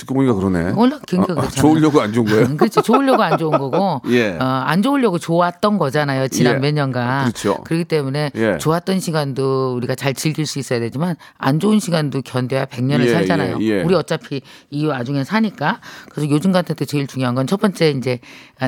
[0.01, 0.73] 듣고 보니까 그러네.
[0.75, 1.49] 원래 굉장히 아, 아, 그렇잖아요.
[1.61, 2.57] 좋으려고 안 좋은 거예요?
[2.57, 2.81] 그렇죠.
[2.81, 4.31] 좋으려고 안 좋은 거고, 예.
[4.39, 6.27] 어, 안 좋으려고 좋았던 거잖아요.
[6.27, 6.59] 지난 예.
[6.59, 7.23] 몇 년간.
[7.25, 7.55] 그렇죠.
[7.63, 8.57] 그렇기 때문에 예.
[8.57, 13.57] 좋았던 시간도 우리가 잘 즐길 수 있어야 되지만 안 좋은 시간도 견뎌야 100년을 예, 살잖아요.
[13.61, 13.81] 예, 예.
[13.83, 15.79] 우리 어차피 이 와중에 사니까.
[16.09, 18.19] 그래서 요즘 같은 때 제일 중요한 건 첫 번째 이제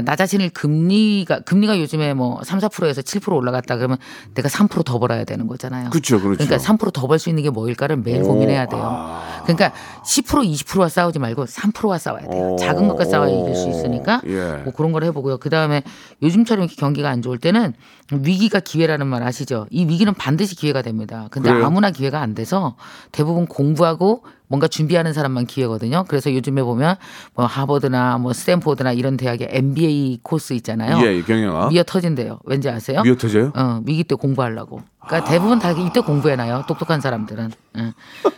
[0.04, 3.98] 나 자신을 금리가 금리가 요즘에 뭐 3, 4%에서 7% 올라갔다 그러면
[4.36, 5.90] 내가 3%더 벌어야 되는 거잖아요.
[5.92, 6.44] 그렇죠, 그렇죠.
[6.46, 8.82] 그러니까 3%더 벌 수 있는 게 뭐일까를 매일 고민해야 돼요.
[8.84, 9.33] 아.
[9.44, 9.72] 그러니까
[10.06, 12.54] 10% 20%와 싸우지 말고 3%와 싸워야 돼요.
[12.54, 14.62] 오, 작은 것과 싸워야 오, 이길 수 있으니까 예.
[14.64, 15.38] 뭐 그런 걸 해보고요.
[15.38, 15.84] 그 다음에
[16.22, 17.74] 요즘처럼 이렇게 경기가 안 좋을 때는
[18.12, 19.68] 위기가 기회라는 말 아시죠?
[19.70, 21.28] 이 위기는 반드시 기회가 됩니다.
[21.32, 21.66] 근데 그래요?
[21.66, 22.76] 아무나 기회가 안 돼서
[23.12, 26.06] 대부분 공부하고 뭔가 준비하는 사람만 기회거든요.
[26.08, 26.96] 그래서 요즘에 보면
[27.34, 30.98] 뭐 하버드나 뭐 스탠포드나 이런 대학의 MBA 코스 있잖아요.
[31.06, 31.70] 예, 예 경영학.
[31.70, 32.40] 미어 터진대요.
[32.46, 33.02] 왠지 아세요?
[33.02, 33.52] 미어 터져요?
[33.56, 34.82] 어, 미기 때 공부하려고.
[35.06, 35.32] 그러니까 아...
[35.32, 36.64] 대부분 다 이때 공부해놔요.
[36.68, 37.52] 똑똑한 사람들은.
[37.76, 37.94] 응.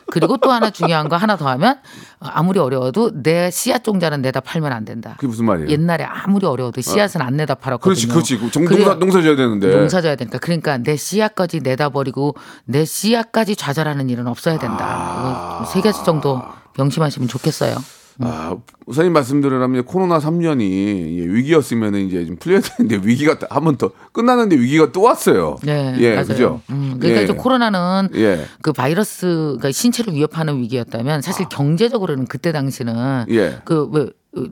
[0.09, 1.79] 그리고 또 하나 중요한 거 하나 더 하면
[2.19, 5.15] 아무리 어려워도 내 씨앗 종자는 내다 팔면 안 된다.
[5.17, 5.69] 그게 무슨 말이에요?
[5.69, 6.81] 옛날에 아무리 어려워도 어.
[6.81, 8.13] 씨앗은 안 내다 팔았거든요.
[8.13, 8.59] 그렇지, 그렇지.
[8.59, 9.75] 농사, 농사 져야 되는데.
[9.75, 10.39] 농사 져야 되니까.
[10.39, 14.85] 그러니까 내 씨앗까지 내다 버리고 내 씨앗까지 좌절하는 일은 없어야 된다.
[14.85, 15.57] 아...
[15.57, 16.41] 뭐 세계 180 정도
[16.77, 17.75] 명심하시면 좋겠어요.
[18.19, 18.55] 아,
[18.85, 24.91] 선생님 말씀대로라면 코로나 3년이 위기였으면 이제 좀 풀려야 되는데 위기가 한 번 더 끝나는데 위기가
[24.93, 25.57] 또 왔어요.
[25.63, 26.25] 네, 예, 맞아요.
[26.27, 26.61] 그죠?
[26.69, 27.37] 음, 그러니까 예.
[27.37, 28.45] 코로나는 예.
[28.61, 31.49] 그 바이러스가 신체를 위협하는 위기였다면 사실 아.
[31.49, 33.59] 경제적으로는 그때 당시는 예.
[33.65, 34.07] 그왜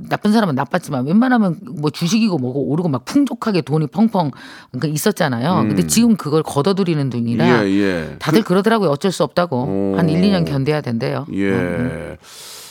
[0.08, 4.32] 나쁜 사람은 나빴지만 웬만하면 뭐 주식이고 뭐고 오르고 막 풍족하게 돈이 펑펑
[4.72, 5.66] 그러니까 있었잖아요.
[5.68, 7.66] 근데 지금 그걸 걷어들이는 중이라 음.
[7.66, 8.16] 예, 예.
[8.20, 8.90] 다들 그 러더라고요.
[8.90, 9.58] 어쩔 수 없다고.
[9.58, 9.98] 오.
[9.98, 11.26] 한 1, 2년 견뎌야 된대요.
[11.34, 11.50] 예.
[11.50, 12.18] 음,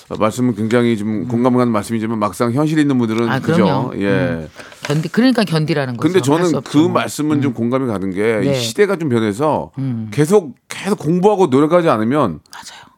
[0.08, 3.92] 아, 말씀은 굉장히 좀 공감 가는 말씀이지만 막상 현실에 있는 분들은 아, 그죠?
[3.96, 4.48] 예.
[4.82, 6.12] 견디 그러니까 견디라는 거죠.
[6.12, 6.60] 근데 저는.
[6.62, 8.48] 그 말씀은 좀 공감이 가는 게이 네.
[8.48, 8.54] 음.
[8.54, 9.70] 시대가 좀 변해서
[10.10, 12.91] 계속 계속 공부하고 노력하지 않으면 맞아요.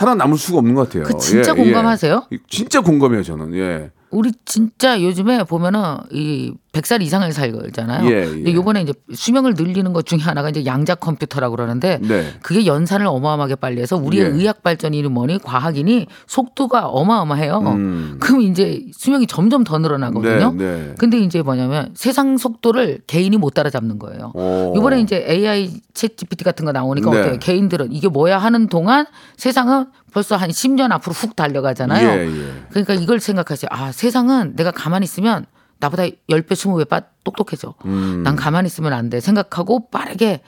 [0.00, 1.04] 살아남을 수가 없는 것 같아요.
[1.04, 2.22] 그 진짜 예, 공감하세요?
[2.32, 2.38] 예.
[2.48, 3.54] 진짜 공감해요, 저는.
[3.54, 3.90] 예.
[4.10, 8.08] 우리 진짜 요즘에 보면은 이 100살 이상을 살잖아요.
[8.10, 8.54] 예, 근데 예.
[8.54, 12.32] 요번에 이제 수명을 늘리는 것 중에 하나가 이제 양자 컴퓨터라고 그러는데 네.
[12.42, 14.28] 그게 연산을 어마어마하게 빨리 해서 우리의 예.
[14.28, 17.58] 의학 발전이니 뭐니 과학이니 속도가 어마어마해요.
[17.58, 18.16] 음.
[18.20, 20.52] 그럼 이제 수명이 점점 더 늘어나거든요.
[20.52, 20.94] 네, 네.
[20.96, 24.32] 근데 이제 뭐냐면 세상 속도를 개인이 못 따라잡는 거예요.
[24.34, 24.74] 오.
[24.76, 27.20] 이번에 이제 AI 챗 GPT 같은 거 나오니까 네.
[27.20, 27.38] 어때요?
[27.40, 32.08] 개인들은 이게 뭐야 하는 동안 세상은 벌써 한 10년 앞으로 훅 달려가잖아요.
[32.08, 32.64] 예, 예.
[32.70, 33.68] 그러니까 이걸 생각하세요.
[33.72, 35.46] 아, 세상은 내가 가만히 있으면
[35.78, 37.74] 나보다 10배, 20배 빠 똑똑해져.
[37.86, 38.22] 음.
[38.22, 39.20] 난 가만히 있으면 안 돼.
[39.20, 40.42] 생각하고 빠르게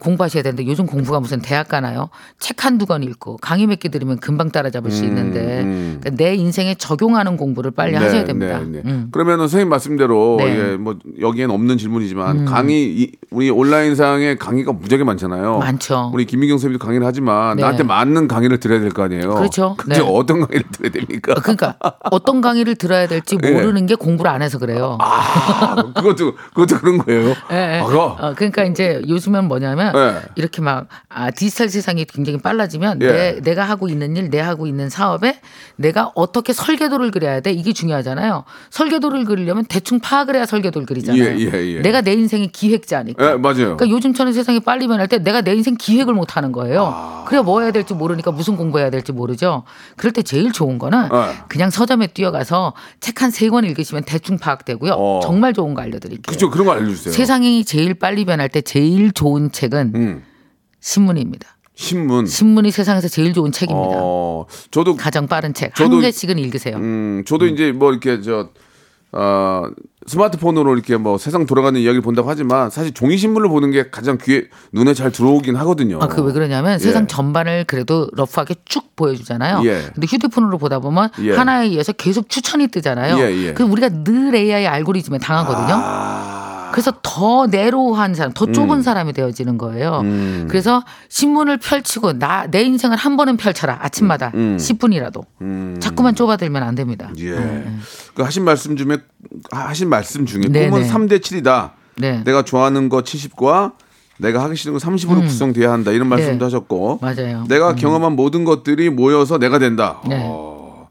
[0.00, 2.08] 공부하셔야 되는데 요즘 공부가 무슨 대학 가나요?
[2.40, 5.98] 책 한두 권 읽고 강의 몇 개 들으면 금방 따라잡을 수 있는데 음.
[6.00, 8.58] 그러니까 내 인생에 적용하는 공부를 빨리 하셔야 됩니다.
[8.58, 8.82] 네, 네.
[8.86, 9.08] 음.
[9.12, 10.46] 그러면은 선생님 말씀대로 네.
[10.46, 10.72] 음.
[10.72, 15.58] 예, 뭐 여기엔 없는 질문이지만 강의 이, 우리 온라인상에 강의가 무지하게 많잖아요.
[15.58, 16.10] 많죠.
[16.14, 17.62] 우리 김민경 선생님도 강의를 하지만 네.
[17.62, 19.34] 나한테 맞는 강의를 들어야 될 거 아니에요.
[19.34, 19.74] 그렇죠.
[19.76, 20.04] 근데 네.
[20.08, 21.34] 어떤 강의를 들어야 됩니까?
[21.34, 21.76] 그러니까
[22.10, 23.50] 어떤 강의를 들어야 될지 예.
[23.52, 24.96] 모르는 게 공부를 안 해서 그래요.
[25.00, 27.34] 아, 그것도 그것도 그런 거예요.
[27.52, 27.80] 예, 예.
[27.80, 27.84] 아?
[27.84, 30.22] 어, 그러니까 이제 요즘은 뭐냐 면 예.
[30.34, 33.06] 이렇게 막 아, 디지털 세상이 굉장히 빨라지면 예.
[33.06, 35.38] 내, 내가 하고 있는 일, 내 하고 있는 사업에
[35.76, 38.44] 내가 어떻게 설계도를 그려야 돼 이게 중요하잖아요.
[38.70, 41.22] 설계도를 그리려면 대충 파악을 해야 설계도를 그리잖아요.
[41.22, 41.80] 예, 예, 예.
[41.82, 43.32] 내가 내 인생의 기획자니까.
[43.32, 43.76] 예, 맞아요.
[43.76, 46.86] 그러니까 요즘처럼 세상이 빨리 변할 때 내가 내 인생 기획을 못 하는 거예요.
[46.86, 47.24] 아.
[47.28, 49.64] 그래 뭐 해야 될지 모르니까 무슨 공부해야 될지 모르죠.
[49.96, 51.34] 그럴 때 제일 좋은 거는 예.
[51.48, 54.92] 그냥 서점에 뛰어가서 책 한 세 권 읽으시면 대충 파악되고요.
[54.92, 55.20] 어.
[55.22, 56.22] 정말 좋은 거 알려드릴게요.
[56.32, 57.12] 그죠 그런 거 알려주세요.
[57.12, 60.22] 세상이 제일 빨리 변할 때 제일 좋은 책은 음,
[60.80, 61.56] 신문입니다.
[61.74, 62.26] 신문.
[62.26, 63.96] 신문이 세상에서 제일 좋은 책입니다.
[64.00, 65.74] 어, 저도 가장 빠른 책.
[65.74, 66.76] 저도- 한 개씩은 읽으세요.
[66.76, 68.48] 음, 저도 이제 뭐 이렇게 저
[69.12, 69.62] 어,
[70.06, 74.44] 스마트폰으로 이렇게 뭐 세상 돌아가는 이야기를 본다고 하지만 사실 종이 신문을 보는 게 가장 귀에
[74.72, 75.98] 눈에 잘 들어오긴 하거든요.
[76.02, 76.78] 아, 그 왜 그러냐면 예.
[76.78, 79.62] 세상 전반을 그래도 러프하게 쭉 보여주잖아요.
[79.64, 79.82] 예.
[79.94, 81.32] 근데 휴대폰으로 보다 보면 예.
[81.34, 83.16] 하나에 의해서 계속 추천이 뜨잖아요.
[83.54, 85.74] 그 우리가 늘 AI 알고리즘에 당하거든요.
[85.74, 90.00] 아, 그래서 더 내로한 사람, 더 좁은 사람이 되어지는 거예요.
[90.00, 90.46] 음.
[90.48, 94.56] 그래서 신문을 펼치고 나 내 인생을 한 번은 펼쳐라 아침마다 음.
[94.58, 95.76] 10분이라도 음.
[95.80, 97.10] 자꾸만 좁아들면 안 됩니다.
[97.18, 97.66] 예.
[98.14, 98.98] 그 하신 말씀 중에
[99.50, 100.90] 하신 말씀 중에 네, 꿈은 네.
[100.90, 101.70] 3대 7이다.
[101.98, 103.72] 네, 내가 좋아하는 거 70과
[104.18, 105.90] 내가 하기 싫은 거 30으로 구성돼야 한다.
[105.90, 106.38] 이런 말씀도 음.
[106.38, 106.44] 네.
[106.44, 106.98] 하셨고.
[107.02, 107.44] 맞아요.
[107.48, 110.00] 내가 경험한 모든 것들이 모여서 내가 된다.
[110.08, 110.22] 네.
[110.24, 110.88] 어,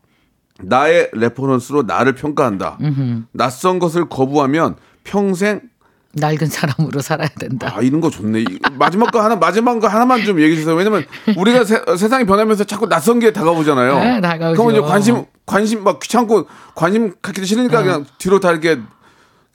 [0.61, 2.77] 나의 reference로 나를 평가한다.
[3.31, 5.61] 낯선 것을 거부하면 평생
[6.17, 7.73] 낡은 사람으로 살아야 된다.
[7.75, 8.41] 아 이런 거 좋네.
[8.41, 10.73] 이- 마지막 거 하나 마지막 거 하나만 좀 얘기해 주세요.
[10.75, 11.05] 왜냐면
[11.37, 13.99] 우리가 세, 세상이 변하면서 자꾸 낯선 게 다가오잖아요.
[13.99, 14.61] 네, 다가오죠.
[14.61, 18.79] 그럼 이제 관심 관심 막 귀찮고 관심 갖기도 싫으니까 그냥 뒤로 다 이렇게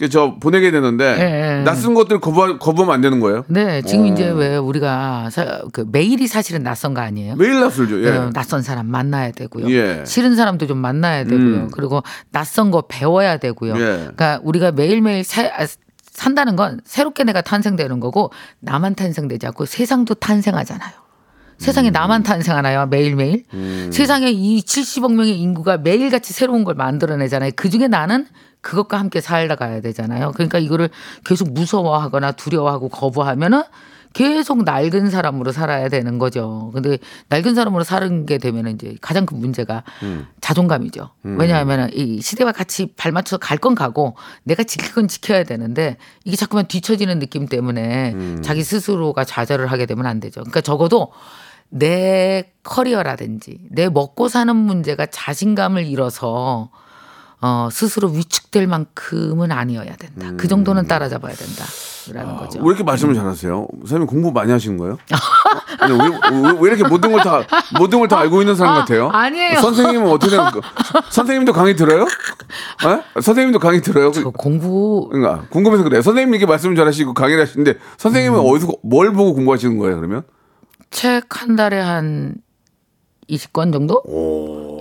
[0.08, 1.62] 저 보내게 되는데 네.
[1.64, 3.44] 낯선 것들 거부 거부하면 안 되는 거예요.
[3.48, 4.06] 네, 지금 어.
[4.08, 7.36] 이제 왜 우리가 사- 그 매일이 사실은 낯선 거 아니에요?
[7.36, 8.02] 매일 낯설죠.
[8.04, 8.10] 예.
[8.10, 9.70] 네, 낯선 사람 만나야 되고요.
[9.70, 10.04] 예.
[10.06, 11.38] 싫은 사람도 좀 만나야 되고요.
[11.38, 11.68] 음.
[11.72, 13.74] 그리고 낯선 거 배워야 되고요.
[13.74, 13.78] 예.
[13.78, 15.66] 그러니까 우리가 매일매일 사- 아,
[16.12, 20.90] 산다는 건 새롭게 내가 탄생되는 거고 나만 탄생되지 않고 세상도 탄생하잖아요.
[21.60, 21.92] 세상에 음.
[21.92, 22.86] 나만 탄생하나요?
[22.86, 23.44] 매일매일?
[23.92, 27.52] 세상에 이 70억 명의 인구가 매일같이 새로운 걸 만들어내잖아요.
[27.54, 28.26] 그 중에 나는
[28.62, 30.32] 그것과 함께 살다 가야 되잖아요.
[30.32, 30.88] 그러니까 이거를
[31.24, 33.62] 계속 무서워하거나 두려워하고 거부하면은
[34.12, 36.70] 계속 낡은 사람으로 살아야 되는 거죠.
[36.74, 39.84] 근데 낡은 사람으로 사는 게 되면 이제 가장 큰 문제가
[40.40, 41.10] 자존감이죠.
[41.22, 46.66] 왜냐하면 이 시대와 같이 발맞춰서 갈 건 가고 내가 지킬 건 지켜야 되는데 이게 자꾸만
[46.66, 50.40] 뒤처지는 느낌 때문에 자기 스스로가 좌절을 하게 되면 안 되죠.
[50.40, 51.12] 그러니까 적어도
[51.70, 56.70] 내 커리어라든지 내 먹고 사는 문제가 자신감을 잃어서
[57.42, 60.32] 어, 스스로 위축될 만큼은 아니어야 된다.
[60.36, 61.64] 그 정도는 따라잡아야 된다
[62.12, 62.58] 라는 거죠.
[62.60, 63.66] 왜 이렇게 말씀을 잘하세요?
[63.80, 64.98] 선생님 공부 많이 하시는 거예요?
[65.80, 67.40] 아니, 왜, 왜, 왜 이렇게 모든 걸 다
[67.78, 69.08] 모든 걸 다 알고 있는 사람 아, 같아요?
[69.08, 69.58] 아니에요.
[69.60, 70.60] 선생님은 어떻게 된 거-
[71.10, 72.02] 선생님도 강의 들어요?
[72.02, 73.20] 에?
[73.22, 74.10] 선생님도 강의 들어요?
[74.12, 76.02] 저 공부 그러니까 궁금해서 그래요.
[76.02, 78.44] 선생님 이렇게 말씀 잘하시고 강의를 하시는데 선생님은 음.
[78.44, 79.96] 어디서 뭘 보고 공부하시는 거예요?
[79.96, 80.24] 그러면?
[80.90, 82.34] 책 한 달에 한
[83.28, 84.02] 20권 정도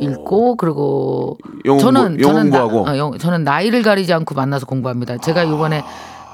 [0.02, 2.90] 읽고 그리고 영어 저는 영어 저는 나- 공부하고?
[2.90, 5.18] 어, 영- 저는 나이를 가리지 않고 만나서 공부합니다.
[5.18, 5.84] 제가 이번에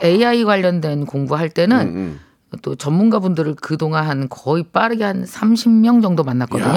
[0.03, 2.19] AI 관련된 공부할 때는 음,
[2.61, 6.69] 또 전문가분들을 그동안 한 거의 빠르게 한 30명 정도 만났거든요.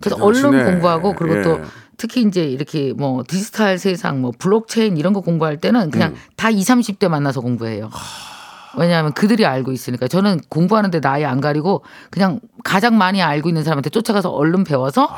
[0.00, 0.48] 그래서 대단하시네.
[0.48, 1.42] 언론 공부하고 그리고 예.
[1.42, 1.58] 또
[1.96, 6.16] 특히 이제 이렇게 뭐 디지털 세상 뭐 블록체인 이런 거 공부할 때는 그냥 음.
[6.36, 7.90] 다 20, 30대 만나서 공부해요.
[8.76, 13.90] 왜냐하면 그들이 알고 있으니까 저는 공부하는데 나이 안 가리고 그냥 가장 많이 알고 있는 사람한테
[13.90, 15.08] 쫓아가서 얼른 배워서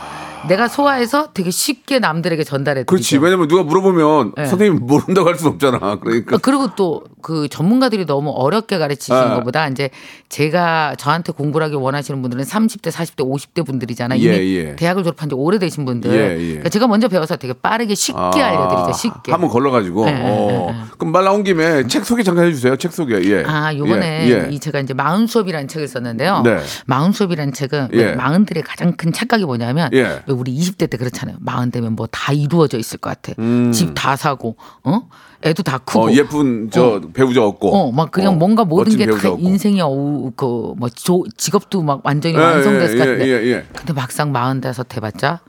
[0.49, 2.87] 내가 소화해서 되게 쉽게 남들에게 전달해 드리죠.
[2.91, 3.19] 그렇지.
[3.19, 4.47] 왜냐면 누가 물어보면 네.
[4.47, 5.79] 선생님 모른다고 할 수 없잖아.
[6.01, 6.37] 그러니까.
[6.37, 9.35] 아, 그리고 또그 전문가들이 너무 어렵게 가르치시는 아.
[9.37, 9.91] 것보다 이제
[10.29, 14.19] 제가 저한테 공부를 하기 원하시는 분들은 30대, 40대, 50대 분들이잖아요.
[14.19, 14.39] 이미 예,
[14.71, 14.77] 예.
[14.77, 16.11] 대학을 졸업한 지 오래되신 분들.
[16.13, 16.47] 예, 예.
[16.49, 18.93] 그러니까 제가 먼저 배워서 되게 빠르게 쉽게 아, 알려드리죠.
[18.99, 19.33] 쉽게.
[19.33, 20.05] 한번 걸러가지고.
[20.07, 20.47] 네, 어.
[20.71, 20.85] 네, 네.
[20.99, 22.77] 그럼 말 나온 김에 책 소개 잠깐 해주세요.
[22.77, 23.15] 책 소개.
[23.25, 23.45] 예.
[23.47, 24.49] 아, 요번에 예, 예.
[24.51, 26.43] 이 제가 이제 마흔 수업이라는 책을 썼는데요.
[26.43, 26.59] 네.
[26.87, 28.13] 마흔 수업이라는 책은 예.
[28.13, 30.03] 마흔들의 가장 큰 착각이 뭐냐면 예.
[30.03, 31.37] 왜 우리 20대 때 그렇잖아요.
[31.41, 33.33] 마흔 되면 뭐 다 이루어져 있을 것 같아.
[33.73, 35.03] 집다 사고, 어?
[35.43, 36.05] 애도 다 크고.
[36.05, 36.09] 음.
[36.09, 37.75] 어, 예쁜 저 배우자 없고.
[37.75, 39.13] 어, 막 그냥 어, 뭔가 모든 게 다.
[39.39, 40.89] 인생이 어우 그뭐
[41.37, 43.27] 직업도 막 완전히 예, 완성됐을 예, 것 같은데.
[43.27, 43.65] 예, 예, 예.
[43.75, 45.41] 근데 막상 마흔 다섯 해봤자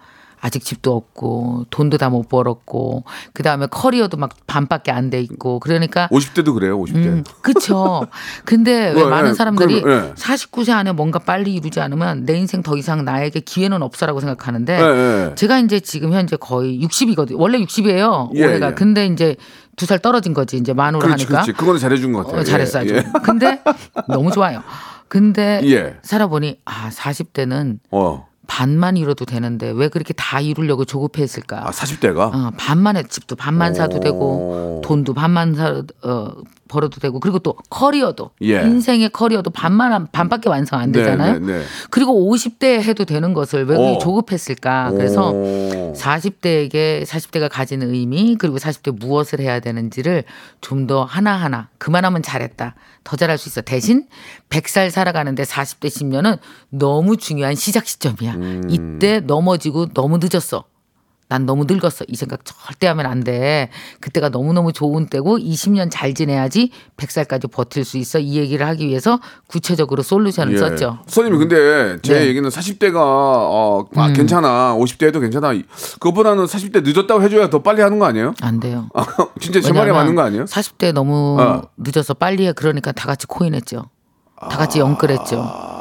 [0.42, 5.60] 아직 집도 없고 돈도 다 못 벌었고 그 다음에 커리어도 막 반밖에 안 돼 있고
[5.60, 6.80] 그러니까 50대도 그래요.
[6.82, 6.96] 50대.
[6.96, 8.08] 음, 그쵸.
[8.46, 10.14] 근데 왜 어, 많은 예, 사람들이 그럼, 예.
[10.14, 15.30] 49세 안에 뭔가 빨리 이루지 않으면 내 인생 더 이상 나에게 기회는 없어라고 생각하는데 예,
[15.32, 15.36] 예.
[15.36, 17.36] 제가 이제 지금 현재 거의 60이거든요.
[17.38, 18.30] 원래 60이에요.
[18.36, 18.68] 예, 올해가.
[18.70, 18.74] 예.
[18.76, 19.36] 근데 이제
[19.80, 20.58] 두 살 떨어진 거지.
[20.58, 21.42] 이제 만으로 그렇지, 하니까.
[21.44, 21.54] 그렇지.
[21.54, 22.42] 그거는 잘해준 것 같아요.
[22.42, 22.94] 어, 잘했어 아주.
[22.94, 23.06] 예, 예.
[23.24, 23.62] 근데
[24.10, 24.62] 너무 좋아요.
[25.08, 25.96] 근데 예.
[26.04, 28.28] 살아보니 아 40대는 어.
[28.46, 31.68] 반만 이뤄도 되는데 왜 그렇게 다 이루려고 조급했을까?
[31.68, 32.20] 아, 40대가?
[32.34, 34.00] 어, 반만 해 집도 반만 사도 오.
[34.02, 36.32] 되고 돈도 반만 사 어,
[36.70, 38.62] 벌어도 되고 그리고 또 커리어도 예.
[38.62, 41.40] 인생의 커리어도 반만 한- 반밖에 완성 안 네, 되잖아요.
[41.40, 41.64] 네, 네.
[41.90, 43.98] 그리고 50대 해도 되는 것을 왜 그렇게 오.
[44.00, 44.92] 조급했을까?
[44.92, 45.94] 그래서 오.
[45.98, 50.24] 40대에게 40대가 가지는 의미 그리고 40대 무엇을 해야 되는지를
[50.62, 52.74] 좀 더 하나하나 그만하면 잘했다.
[53.04, 53.62] 더 잘할 수 있어.
[53.62, 54.06] 대신
[54.50, 58.34] 100살 살아가는데 40대 10년은 너무 중요한 시작 시점이야.
[58.36, 58.64] 음.
[58.70, 60.64] 이때 넘어지고 너무 늦었어.
[61.30, 62.06] 난 너무 늙었어.
[62.08, 63.70] 이 생각 절대 하면 안 돼.
[64.02, 68.18] 그때가 너무너무 좋은 때고 20년 잘 지내야지 100살까지 버틸 수 있어.
[68.18, 71.00] 이 얘기를 하기 위해서 구체적으로 솔루션을 썼죠.
[71.06, 72.24] 선생님 근데 제 네.
[72.24, 72.28] 음.
[72.30, 74.76] 얘기는 40대가 어, 아, 괜찮아.
[74.76, 75.54] 50대 해도 괜찮아.
[76.00, 78.34] 그거보다는 40대 늦었다고 해줘야 더 빨리 하는 거 아니에요?
[78.42, 78.90] 안 돼요.
[78.96, 79.06] 아,
[79.40, 80.46] 진짜 제 말이 맞는 거 아니에요?
[80.46, 81.62] 40대 너무 어.
[81.78, 83.86] 늦어서 빨리 해 그러니까 다 같이 코인했죠.
[84.42, 85.79] 다 같이 영끌했죠.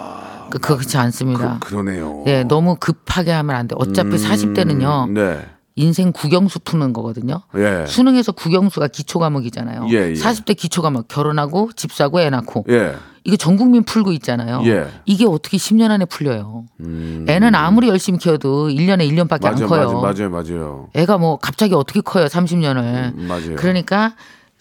[0.51, 1.59] 그 그렇지 않습니다.
[1.61, 3.75] 그, 러네요 예, 너무 급하게 하면 안 돼.
[3.79, 5.13] 어차피 40대는요.
[5.13, 5.47] 네.
[5.79, 7.43] 인생 국영수 푸는 거거든요.
[7.57, 7.85] 예.
[7.87, 9.87] 수능에서 국영수가 기초 과목이잖아요.
[9.91, 10.13] 예, 예.
[10.13, 12.97] 40대 기초 과목 결혼하고 집 사고 애 낳고 예.
[13.23, 14.63] 이거 전 국민 풀고 있잖아요.
[14.65, 14.73] 예.
[14.73, 14.91] 음.
[15.05, 16.65] 이게 어떻게 10년 안에 풀려요.
[16.81, 20.01] 애는 아무리 열심히 키워도 1년에 1년밖에 안 맞아요, 커요.
[20.01, 20.89] 맞아요, 맞아요, 맞아요.
[20.95, 22.25] 애가 뭐 갑자기 어떻게 커요?
[22.27, 23.17] 30년을.
[23.17, 23.55] 음, 맞아요.
[23.55, 24.15] 그러니까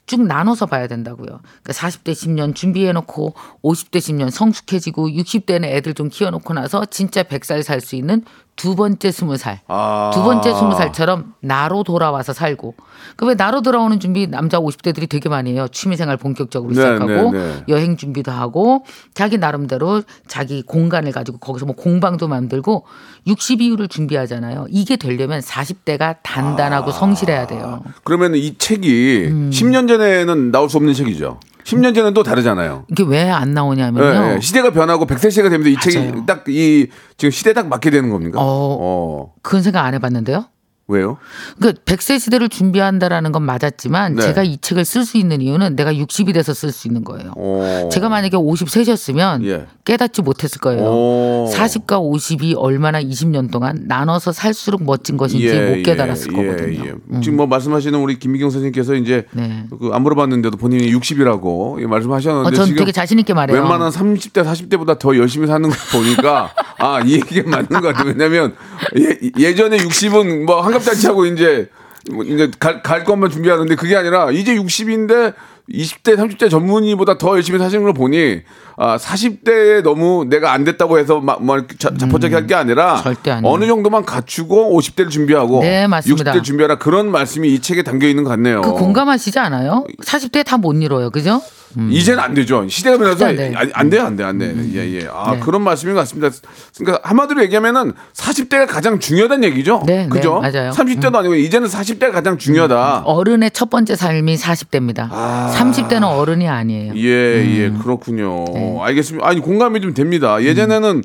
[0.07, 1.27] 쭉 나눠서 봐야 된다고요.
[1.27, 7.23] 그러니까 40대 10년 준비해 놓고 50대 10년 성숙해지고 60대는 애들 좀 키워 놓고 나서 진짜
[7.23, 8.23] 100살 살 수 있는
[8.57, 9.59] 두 번째 20살.
[9.67, 10.11] 아.
[10.13, 12.73] 두 번째 20살처럼 나로 돌아와서 살고.
[13.15, 15.67] 그 왜 나로 돌아오는 준비 남자 50대들이 되게 많이 해요.
[15.71, 17.63] 취미생활 본격적으로 네, 시작하고 네, 네.
[17.69, 22.85] 여행 준비도 하고 자기 나름대로 자기 공간을 가지고 거기서 뭐 공방도 만들고
[23.27, 24.65] 60 이후를 준비하잖아요.
[24.69, 27.83] 이게 되려면 40대가 단단하고 성실해야 돼요.
[28.03, 29.49] 그러면 이 책이 음.
[29.53, 31.39] 10년 전에는 나올 수 없는 책이죠.
[31.67, 32.86] 10년 전에는 또 다르잖아요.
[32.89, 34.32] 이게 왜 안 나오냐면요.
[34.32, 34.39] 예, 예.
[34.39, 36.25] 시대가 변하고 100세 시대가 되면서 이 책이.
[36.25, 38.39] 딱 이 지금 시대에 딱 맞게 되는 겁니까?
[38.39, 38.43] 어.
[38.45, 39.34] 어.
[39.41, 40.45] 그건 생각 안 해봤는데요.
[40.89, 41.17] 왜요?
[41.60, 44.21] 그러니까 100세 시대를 준비한다라는 건 맞았지만 네.
[44.21, 47.34] 제가 이 책을 쓸 수 있는 이유는 내가 60이 돼서 쓸 수 있는 거예요.
[47.36, 47.89] 어.
[47.91, 49.65] 제가 만약에 53셨으면 예.
[49.84, 50.84] 깨닫지 못했을 거예요.
[50.84, 51.52] 오.
[51.54, 56.86] 40과 50이 얼마나 20년 동안 나눠서 살수록 멋진 것인지 못 깨달았을 거거든요.
[56.86, 56.93] 예.
[57.12, 57.21] 음.
[57.21, 59.65] 지금 뭐 말씀하시는 우리 김미경 선생님께서 이제 네.
[59.82, 63.60] 그안 물어봤는데도 본인이 60이라고 말씀하셨는데 어, 전 되게 자신 있게 말해요.
[63.60, 68.13] 웬만한 30대 40대보다 더 열심히 사는 거 보니까 아, 이 얘기가 맞는 것 같아요.
[68.15, 68.56] 왜냐면
[68.97, 71.69] 예, 예전에 60은 뭐한 갑잔치하고 이제
[72.11, 75.33] 뭐 이제 갈, 갈 것만 준비하는데 그게 아니라 이제 60인데
[75.69, 78.39] 20대, 30대 전문의보다 더 열심히 사시는 걸 보니
[78.77, 81.41] 아, 40대에 너무 내가 안 됐다고 해서 막,
[81.77, 83.41] 자, 자포자기 할 게 아니라 음.
[83.43, 86.31] 어느 정도만 갖추고 50대를 준비하고 네, 맞습니다.
[86.31, 88.61] 60대 준비하라 그런 말씀이 이 책에 담겨 있는 것 같네요.
[88.61, 89.83] 그 공감하시지 않아요?
[90.05, 91.09] 40대 다 못 이뤄요.
[91.09, 91.41] 그죠?
[91.89, 92.67] 이제는 안 되죠.
[92.67, 93.53] 시대가 변해서 안 돼.
[93.56, 94.56] 안, 안 돼요, 안 돼, 안 돼.
[94.73, 95.08] 예, 예.
[95.12, 95.39] 아, 네.
[95.39, 96.30] 그런 말씀인 것 같습니다.
[96.77, 99.84] 그러니까 한마디로 얘기하면은 40대가 가장 중요하다는 얘기죠.
[99.86, 100.39] 네, 네, 그죠?
[100.39, 100.71] 맞아요.
[100.71, 103.03] 30대도 아니고 이제는 40대가 가장 중요하다.
[103.06, 105.10] 어른의 첫 번째 삶이 40대입니다.
[105.10, 106.93] 30대는 어른이 아니에요.
[106.95, 108.45] 예, 예, 그렇군요.
[108.53, 108.77] 네.
[108.82, 109.27] 알겠습니다.
[109.27, 110.41] 아니, 공감이 좀 됩니다.
[110.41, 111.03] 예전에는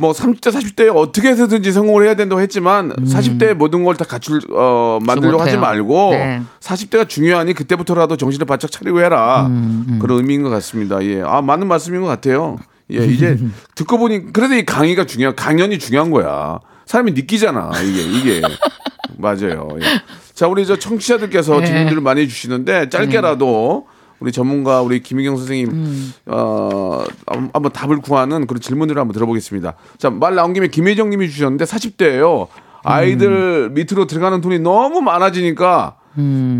[0.00, 5.00] 뭐 30대, 40대에 어떻게 해서든지 성공을 해야 된다고 했지만 40대에 모든 걸 다 갖출, 어,
[5.02, 5.60] 만들려고 하지 음.
[5.60, 5.60] 못해요.
[5.60, 6.42] 말고 네.
[6.60, 9.46] 40대가 중요하니 그때부터라도 정신을 바짝 차리고 해라.
[9.48, 11.02] 음, 그런 의미인 것 같습니다.
[11.02, 11.20] 예.
[11.22, 12.58] 아, 맞는 말씀인 것 같아요.
[12.92, 13.36] 예, 이제
[13.74, 16.60] 듣고 보니 그래도 이 강의가 중요한, 강연이 중요한 거야.
[16.86, 17.72] 사람이 느끼잖아.
[17.82, 18.42] 이게, 이게.
[19.18, 19.68] 맞아요.
[19.80, 19.84] 예.
[20.32, 21.66] 자, 우리 저 청취자들께서 네.
[21.66, 23.88] 질문들을 많이 주시는데 짧게라도
[24.20, 26.12] 우리 전문가 우리 김희경 선생님 음.
[26.26, 29.74] 어 한- 한번 답을 구하는 그런 질문들을 한번 들어보겠습니다.
[29.98, 32.48] 자, 말 나온 김에 김혜정 님이 주셨는데 40대예요.
[32.84, 35.96] 아이들 밑으로 들어가는 돈이 너무 많아지니까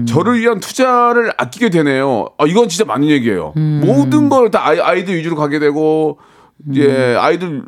[0.06, 2.28] 저를 위한 투자를 아끼게 되네요.
[2.38, 3.52] 아, 이건 진짜 맞는 얘기예요.
[3.56, 6.18] 모든 걸 다 아이, 아이들 위주로 가게 되고
[6.74, 7.64] 예, 아이들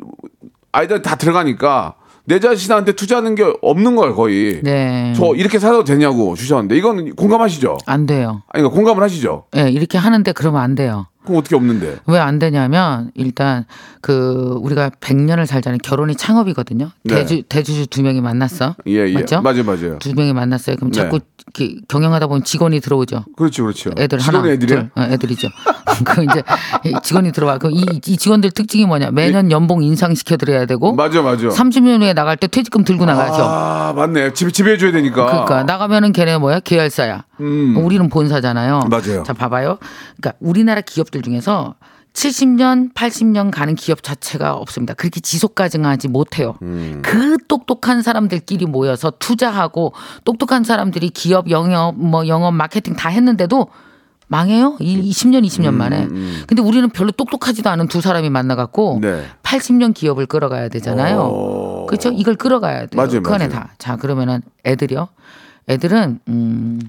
[0.71, 1.95] 아이들 다 들어가니까
[2.25, 4.61] 내 자신한테 투자하는 게 없는 거예요, 거의.
[4.63, 5.13] 네.
[5.15, 7.77] 저 이렇게 살아도 되냐고 주셨는데 이건 공감하시죠?
[7.85, 8.43] 안 돼요.
[8.49, 9.45] 아니, 그러니까 공감을 하시죠?
[9.57, 11.07] 예, 이렇게 하는데 그러면 안 돼요.
[11.23, 11.97] 그럼 어떻게 없는데?
[12.07, 13.65] 왜 안 되냐면 일단
[14.01, 16.91] 그 우리가 100년을 살자는 결혼이 창업이거든요.
[17.03, 17.15] 네.
[17.15, 18.75] 대주 대주주 두 명이 만났어.
[18.87, 19.13] 예, 예.
[19.13, 19.41] 맞죠?
[19.41, 19.99] 맞아요, 맞아요.
[19.99, 20.75] 두 명이 만났어요.
[20.77, 21.01] 그럼 네.
[21.01, 21.19] 자꾸
[21.57, 23.25] 이렇게 경영하다 보면 직원이 들어오죠.
[23.35, 23.91] 그렇죠, 그렇죠.
[23.97, 24.77] 애들 하나, 애들이요?
[24.79, 25.47] 둘, 어, 애들이죠.
[26.05, 26.43] 그 이제
[26.85, 27.57] 이 직원이 들어와.
[27.57, 29.11] 그럼 이, 이 직원들 특징이 뭐냐?
[29.11, 31.47] 매년 연봉 인상 시켜드려야 되고, 맞아, 맞아.
[31.49, 33.43] 30년 후에 나갈 때 퇴직금 들고 나가죠.
[33.43, 34.33] 아, 맞네.
[34.33, 35.25] 집, 집에 해줘야 되니까.
[35.25, 36.59] 그러니까 나가면은 걔네 뭐야?
[36.61, 37.25] 계열사야.
[37.41, 37.75] 음.
[37.77, 38.81] 우리는 본사잖아요.
[38.89, 39.23] 맞아요.
[39.23, 39.77] 자, 봐봐요.
[40.17, 41.75] 그러니까 우리나라 기업 들 중에서
[42.13, 44.93] 70년, 80년 가는 기업 자체가 없습니다.
[44.93, 46.55] 그렇게 지속 가능하지 못해요.
[46.61, 47.01] 음.
[47.03, 49.93] 그 똑똑한 사람들끼리 모여서 투자하고
[50.25, 53.67] 똑똑한 사람들이 기업 영업, 뭐 영업, 마케팅 다 했는데도
[54.27, 54.77] 망해요.
[54.79, 56.07] 이 20년, 20년 만에.
[56.47, 59.25] 근데 우리는 별로 똑똑하지도 않은 두 사람이 만나갖고 음, 네.
[59.43, 61.19] 80년 기업을 끌어가야 되잖아요.
[61.19, 61.85] 어.
[61.85, 62.11] 그렇죠?
[62.13, 62.95] 이걸 끌어가야 돼요.
[62.95, 63.59] 맞아요, 그 안에 맞아요.
[63.67, 63.73] 다.
[63.77, 65.09] 자, 그러면은 애들이요.
[65.67, 66.79] 애들은 음,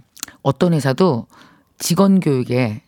[0.42, 1.26] 어떤 회사도
[1.78, 2.82] 직원 교육에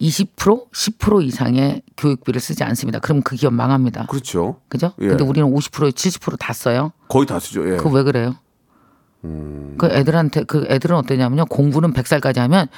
[0.00, 2.98] 20% 10% 이상의 교육비를 쓰지 않습니다.
[3.00, 4.06] 그럼 그 기업 망합니다.
[4.06, 4.60] 그렇죠.
[4.68, 4.92] 그죠?
[5.00, 5.08] 예.
[5.08, 6.92] 근데 우리는 50% 70%다 써요.
[7.08, 7.68] 거의 다 쓰죠.
[7.72, 7.76] 예.
[7.76, 8.36] 그거 왜 그래요?
[9.24, 9.74] 음.
[9.78, 11.46] 그 애들한테 그 애들은 어떠냐면요.
[11.46, 12.68] 공부는 100살까지 하면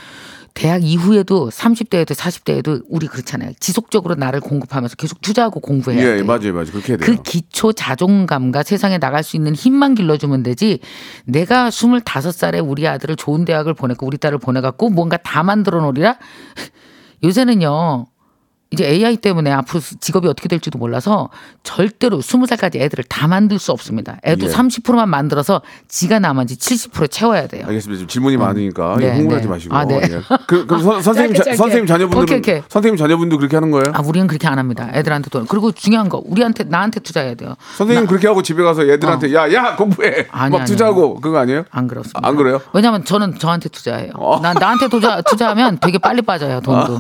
[0.55, 3.53] 대학 이후에도 30대에도 40대에도 우리 그렇잖아요.
[3.61, 6.23] 지속적으로 나를 공급하면서 계속 투자하고 공부해야 예, 돼.
[6.23, 6.67] 맞아요, 맞아요.
[6.73, 7.07] 그렇게 해야 돼요.
[7.07, 10.81] 그 기초 자존감과 세상에 나갈 수 있는 힘만 길러주면 되지.
[11.25, 16.19] 내가 25살에 우리 아들을 좋은 대학을 보냈고 우리 딸을 보내갖고 뭔가 다 만들어 놓으리라.
[17.23, 18.07] 요새는요.
[18.73, 21.29] 이제 AI 때문에 앞으로 직업이 어떻게 될지도 몰라서
[21.65, 24.19] 절대로 20살까지 애들을 다 만들 수 없습니다.
[24.25, 24.51] 애도 예.
[24.51, 27.65] 30%만 만들어서 지가 나머지 70% 채워야 돼요.
[27.67, 27.99] 알겠습니다.
[27.99, 29.51] 지금 질문이 많으니까 네, 예, 흥분하지 네.
[29.51, 29.75] 마시고.
[29.77, 30.01] 아, 네.
[30.05, 30.21] 예.
[30.47, 31.57] 그, 그럼 선, 선생님, 짧게.
[31.57, 32.63] 선생님 자녀분들 오케이, 오케이.
[32.69, 33.93] 선생님 자녀분도 그렇게 하는 거예요?
[33.93, 34.89] 아, 우리는 그렇게 안 합니다.
[34.95, 35.47] 애들한테 돈.
[35.47, 37.57] 그리고 중요한 거, 우리한테 나한테 투자해야 돼요.
[37.77, 40.21] 선생님 그렇게 하고 집에 가서 애들한테 야, 야, 공부해.
[40.21, 40.25] 어.
[40.31, 41.65] 아니, 막 아니, 투자하고 그거 아니에요?
[41.71, 42.21] 안 그렇습니다.
[42.23, 42.61] 안 그래요?
[42.73, 44.13] 왜냐하면 저는 저한테 투자해요.
[44.15, 44.39] 어.
[44.41, 46.99] 난 나한테 투자 투자하면 되게 빨리 빠져요 돈도.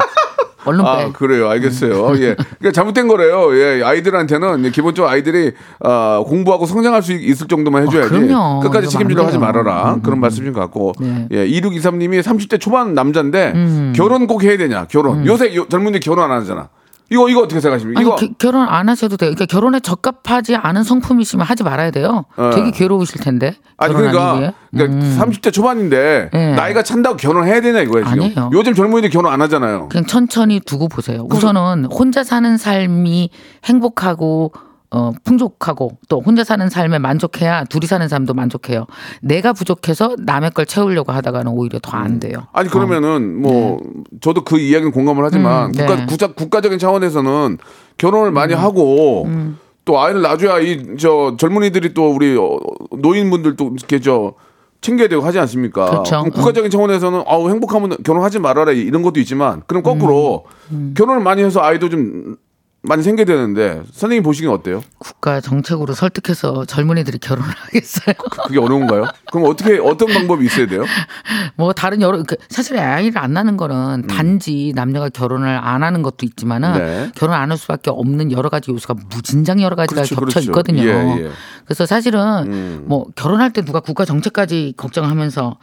[0.64, 0.88] 얼른 빼.
[0.90, 1.49] 아, 그래요.
[1.49, 2.14] 알겠어요.
[2.16, 2.35] 예.
[2.37, 3.57] 그러니까 잘못된 거래요.
[3.57, 3.83] 예.
[3.83, 8.14] 아이들한테는 기본적으로 아이들이 어, 공부하고 성장할 수 있을 정도만 해줘야지.
[8.14, 8.61] 아, 그럼요.
[8.61, 9.38] 끝까지 책임지려 안 하지.
[9.38, 9.99] 말아라.
[10.03, 10.92] 그런 말씀인 것 같고.
[11.01, 11.29] 네.
[11.31, 11.46] 예.
[11.49, 13.92] 2623님이 30대 초반 남자인데 음.
[13.96, 14.87] 결혼 꼭 해야 되냐?
[14.90, 15.27] 결혼.
[15.27, 16.68] 요새 요- 젊은이들 결혼 안 하잖아.
[17.12, 18.01] 이거 이거 어떻게 생각하십니까?
[18.01, 19.31] 이거 게- 결혼 안 하셔도 돼요.
[19.35, 22.25] 그러니까 결혼에 적합하지 않은 성품이시면 하지 말아야 돼요.
[22.37, 22.51] 어.
[22.55, 23.55] 되게 괴로우실 텐데.
[23.77, 24.53] 아니 그러니까.
[24.70, 26.55] 그러니까 30대 초반인데 네.
[26.55, 28.23] 나이가 찬다고 결혼해야 되냐 이거예요 지금.
[28.23, 28.51] 아니에요.
[28.53, 29.88] 요즘 젊은이들 결혼 안 하잖아요.
[29.90, 31.27] 그냥 천천히 두고 보세요.
[31.31, 33.31] 우선은 혼자 사는 삶이
[33.64, 34.53] 행복하고
[34.92, 38.87] 어, 풍족하고 또 혼자 사는 삶에 만족해야 둘이 사는 삶도 만족해요.
[39.22, 42.46] 내가 부족해서 남의 걸 채우려고 하다가는 오히려 더 안 돼요.
[42.53, 43.81] 아니 그러면은 뭐
[44.20, 46.07] 저도 그 이야기는 공감을 하지만 음, 국가 네.
[46.07, 47.59] 국가 국가적인 차원에서는
[47.98, 49.59] 결혼을 많이 하고 음.
[49.85, 52.59] 또 아이를 낳아줘야 이 저 젊은이들이 또 우리 어,
[52.98, 54.33] 노인분들도 이렇게 저
[54.81, 55.90] 챙겨야 되고 하지 않습니까?
[55.90, 56.24] 그렇죠.
[56.24, 60.95] 국가적인 차원에서는 아우 행복하면 결혼하지 말아라 이런 것도 있지만 그럼 거꾸로 음.
[60.97, 62.36] 결혼을 많이 해서 아이도 좀
[62.83, 64.81] 많이 생겨야 되는데 선생님 보시기엔 어때요?
[64.99, 68.14] 국가 정책으로 설득해서 젊은이들이 결혼을 하겠어요.
[68.47, 69.05] 그게 어려운가요?
[69.31, 70.85] 그럼 어떻게 어떤 방법이 있어야 돼요?
[71.57, 76.24] 뭐 다른 여러 그 사실 아이를 안 낳는 거는 단지 남녀가 결혼을 안 하는 것도
[76.24, 76.78] 있지만은 음.
[76.78, 77.12] 네.
[77.14, 80.51] 결혼 안 할 수밖에 없는 여러 가지 요소가 무진장 여러 가지가 그렇죠, 겹쳐 그렇죠.
[80.51, 80.83] 있거든요.
[80.85, 81.31] 예, 예.
[81.64, 82.85] 그래서 사실은 음.
[82.87, 85.59] 뭐 결혼할 때 누가 국가 정책까지 걱정하면서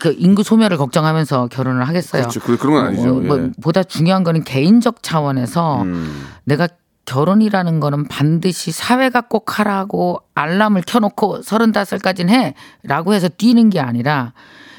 [0.00, 2.22] 그 인구 소멸을 걱정하면서 결혼을 하겠어요.
[2.22, 2.40] 그렇죠.
[2.40, 3.02] 그- 그런 건 아니죠.
[3.14, 3.50] 뭐, 뭐 예.
[3.62, 6.26] 보다 중요한 거는 개인적 차원에서 음.
[6.44, 6.59] 내가
[7.10, 12.54] 결혼이라는 거는 반드시 사회가 꼭 하라고 알람을 켜놓고 서른다섯까지는 해
[12.84, 14.32] 라고 해서 뛰는 게 아니라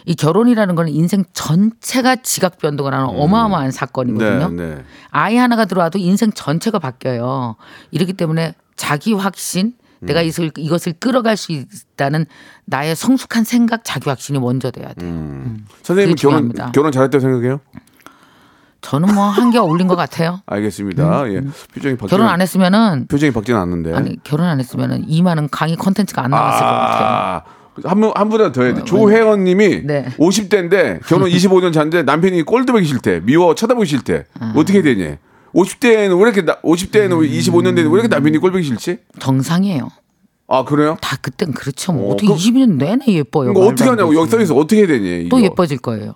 [0.06, 4.46] 이 결혼이라는 거는 인생 전체가 지각 변동을 하는 어마어마한 사건이거든요.
[4.46, 4.56] 음.
[4.56, 4.84] 네, 네.
[5.10, 7.58] 아이 하나가 들어와도 인생 전체가 바뀌어요.
[7.92, 10.06] 이렇기 때문에 자기 확신, 음.
[10.06, 12.26] 내가 이것을, 이것을 끌어갈 수 있다는
[12.64, 15.12] 나의 성숙한 생각, 자기 확신이 먼저 돼야 돼요.
[15.84, 16.72] 선생님 그게 결혼 중요합니다.
[16.72, 17.60] 결혼 잘했다고 생각해요?
[18.82, 20.42] 저는 뭐 한 개 어울린 것 같아요.
[20.48, 21.32] 알겠습니다.
[21.32, 21.42] 예.
[21.74, 23.94] 표정이 바뀌 음, 결혼 안 했으면은 표정이 바뀌진 않는데.
[23.94, 27.08] 아니 결혼 안 했으면은 이만은 강의 컨텐츠가 안 나왔을 것 같아요.
[27.08, 27.44] 아,
[27.86, 28.84] 한분 한 분이라도 더 해야 돼.
[28.84, 30.08] 조혜원 님이 네.
[30.18, 33.22] 50대인데 결혼 25년 차인데 남편이 꼴도 보기 싫대.
[33.24, 34.26] 미워 쳐다보기 싫대.
[34.40, 34.54] 아.
[34.56, 35.16] 어떻게 되니?
[35.54, 37.20] 50대에는 왜 이렇게 나, 50대에는 음.
[37.22, 38.98] 25년 되는 왜 이렇게 남편이 꼴 보기 싫지?
[39.20, 39.90] 정상이에요.
[40.48, 40.98] 아, 그래요?
[41.02, 41.94] 다 그땐 그렇죠.
[41.94, 43.54] 뭐 어, 그럼- 20년 내내 예뻐요.
[43.54, 44.16] 말도 어떻게 안 하냐고.
[44.16, 44.56] 여기 써 있어.
[44.56, 45.30] 어떻게 되니?
[45.30, 45.42] 또?
[45.42, 46.16] 예뻐질 거예요.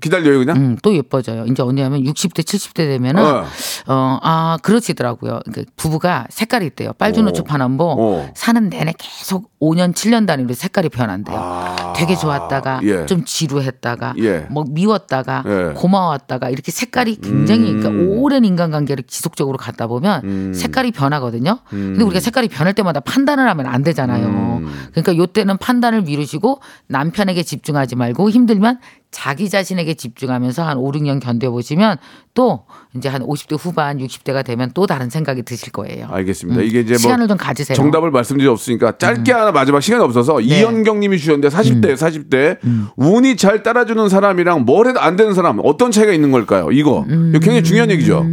[0.00, 0.56] 기다려요, 그냥?
[0.56, 1.44] 음, 또 예뻐져요.
[1.46, 3.44] 이제 언제냐면 60대, 70대 되면은 어.
[3.86, 5.40] 어, 아, 그러시더라고요.
[5.44, 6.92] 그러니까 부부가 색깔이 있대요.
[6.94, 7.44] 빨주노초 어.
[7.44, 8.30] 파남보 어.
[8.34, 11.36] 사는 내내 계속 5년, 7년 단위로 색깔이 변한대요.
[11.36, 11.92] 아.
[11.96, 13.06] 되게 좋았다가 예.
[13.06, 14.46] 좀 지루했다가 예.
[14.50, 15.72] 뭐 미웠다가 예.
[15.74, 17.80] 고마웠다가 이렇게 색깔이 굉장히 음.
[17.80, 20.54] 그러니까 오랜 인간관계를 지속적으로 갖다 보면 음.
[20.54, 21.58] 색깔이 변하거든요.
[21.68, 24.26] 근데 우리가 색깔이 변할 때마다 판단을 하면 안 되잖아요.
[24.26, 24.88] 음.
[24.92, 28.78] 그러니까 요때는 판단을 미루시고 남편에게 집중하지 말고 힘들면
[29.10, 31.96] 자기 자신에게 집중하면서 한 5, 6년 견뎌보시면
[32.34, 36.06] 또 이제 한 50대 후반, 60대가 되면 또 다른 생각이 드실 거예요.
[36.10, 36.60] 알겠습니다.
[36.60, 37.74] 이게 이제 뭐 시간을 좀 가지세요.
[37.74, 37.76] 음.
[37.76, 40.44] 정답을 말씀드릴 수 없으니까 짧게 하나 마지막 시간이 없어서 네.
[40.44, 41.94] 이현경 님이 주셨는데 40대, 음.
[41.94, 42.58] 40대
[42.96, 46.70] 운이 잘 따라주는 사람이랑 뭘 해도 안 되는 사람 어떤 차이가 있는 걸까요?
[46.70, 47.06] 이거.
[47.08, 47.30] 음.
[47.30, 48.26] 이거 굉장히 중요한 얘기죠.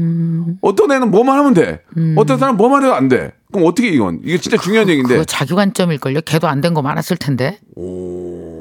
[0.62, 1.82] 어떤 애는 뭐만 하면 돼.
[2.18, 3.32] 어떤 사람은 뭐만 해도 안 돼.
[3.52, 4.20] 그럼 어떻게 이건?
[4.24, 6.22] 이게 진짜 중요한 얘기인데 그거 자기 관점일걸요.
[6.26, 7.60] 걔도 안 된 거 많았을 텐데.
[7.78, 8.55] 이게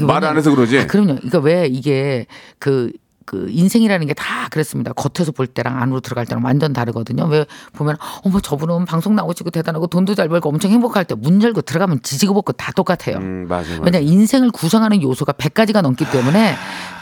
[0.00, 0.78] 말안 왜냐면- 해서 그러지.
[0.78, 1.14] 아, 그럼요.
[1.16, 2.26] 그러니까 왜 이게
[2.58, 2.90] 그,
[3.26, 4.92] 그 인생이라는 게 다 그랬습니다.
[4.92, 7.24] 겉에서 볼 때랑 안으로 들어갈 때랑 완전 다르거든요.
[7.24, 11.62] 왜 보면 어머 저분은 방송 나오시고 대단하고 돈도 잘 벌고 엄청 행복할 때 문 열고
[11.62, 13.16] 들어가면 지지고 볶고 다 똑같아요.
[13.16, 13.82] 음, 맞아, 맞아.
[13.82, 16.54] 왜냐 인생을 구성하는 요소가 100가지가 넘기 때문에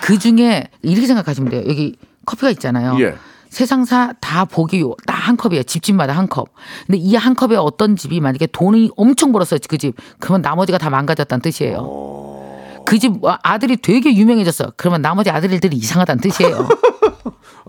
[0.03, 1.62] 그 중에 이렇게 생각하시면 돼요.
[1.68, 2.97] 여기 커피가 있잖아요.
[3.01, 3.14] 예.
[3.51, 5.64] 세상사 다 보기 딱한 컵이에요.
[5.64, 6.49] 집집마다 한 컵.
[6.86, 9.59] 근데 이 한 컵에 어떤 집이 만약에 돈이 엄청 벌었어요.
[9.68, 9.95] 그 집.
[10.20, 11.76] 그러면 나머지가 다 망가졌다는 뜻이에요.
[12.93, 13.12] 그 집
[13.43, 14.72] 아들이 되게 유명해졌어.
[14.76, 16.68] 그러면 나머지 아들들이 이상하다는 뜻이에요.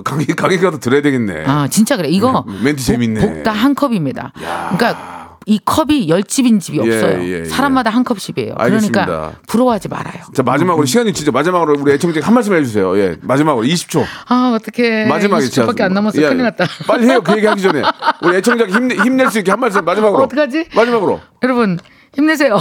[0.04, 1.46] 강의 강의 가서 들어야 되겠네.
[1.46, 2.10] 아 진짜 그래.
[2.10, 3.20] 이거 멘트 재밌네.
[3.22, 4.34] 복다 한 컵입니다.
[4.36, 7.22] 그러니까 이 컵이 열 집인 집이 예, 없어요.
[7.24, 7.46] 예, 예.
[7.46, 8.56] 사람마다 한 컵씩이에요.
[8.58, 9.06] 알겠습니다.
[9.06, 10.24] 그러니까 부러워하지 말아요.
[10.34, 12.98] 자 마지막으로 시간이 진짜 마지막으로 우리 애청자 한 말씀 해주세요.
[12.98, 14.04] 예, 마지막으로 20초.
[14.28, 16.22] 아 어떻게 마지막에 20초밖에 안 남았어.
[16.22, 16.66] 예, 큰일 났다.
[16.88, 17.22] 빨리 해요.
[17.24, 17.82] 그 얘기 하기 전에
[18.24, 20.24] 우리 애청자 힘내, 힘낼 수 있게 한 말씀 마지막으로.
[20.24, 20.68] 어떡하지?
[20.76, 21.20] 마지막으로.
[21.44, 21.78] 여러분
[22.14, 22.58] 힘내세요.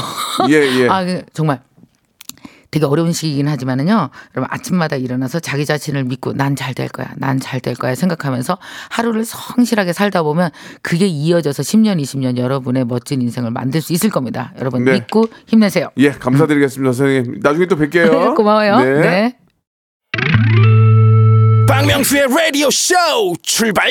[0.48, 0.88] 예, 예.
[0.90, 1.60] 아 그, 정말
[2.72, 4.08] 되게 어려운 시기긴 하지만은요.
[4.34, 7.12] 여러분 아침마다 일어나서 자기 자신을 믿고 난 잘 될 거야.
[7.18, 8.58] 난 잘 될 거야 생각하면서
[8.90, 10.50] 하루를 성실하게 살다 보면
[10.80, 14.52] 그게 이어져서 10년, 20년 여러분의 멋진 인생을 만들 수 있을 겁니다.
[14.58, 14.92] 여러분 네.
[14.94, 15.90] 믿고 힘내세요.
[15.98, 17.40] 예, 감사드리겠습니다, 선생님.
[17.42, 18.34] 나중에 또 뵐게요.
[18.36, 18.78] 고마워요.
[18.80, 19.36] 네.
[21.68, 22.94] 박명수의 라디오 쇼
[23.42, 23.90] 출발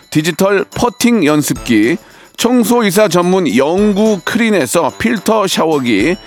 [0.11, 1.95] 디지털 퍼팅 연습기,
[2.35, 6.17] 청소이사 전문 영구 크린에서 필터 샤워기,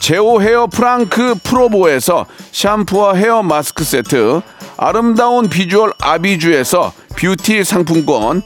[0.00, 4.40] 제오 헤어 프랑크 프로보에서 샴푸와 헤어 마스크 세트,
[4.78, 8.40] 아름다운 비주얼 아비주에서 뷰티 상품권,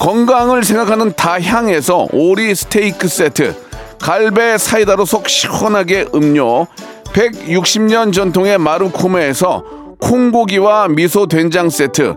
[0.00, 3.54] 건강을 생각하는 다향에서 오리 스테이크 세트,
[4.00, 6.66] 갈배 사이다로 속 시원하게 음료,
[7.12, 9.62] 160년 전통의 마루코메에서
[10.00, 12.16] 콩고기와 미소 된장 세트,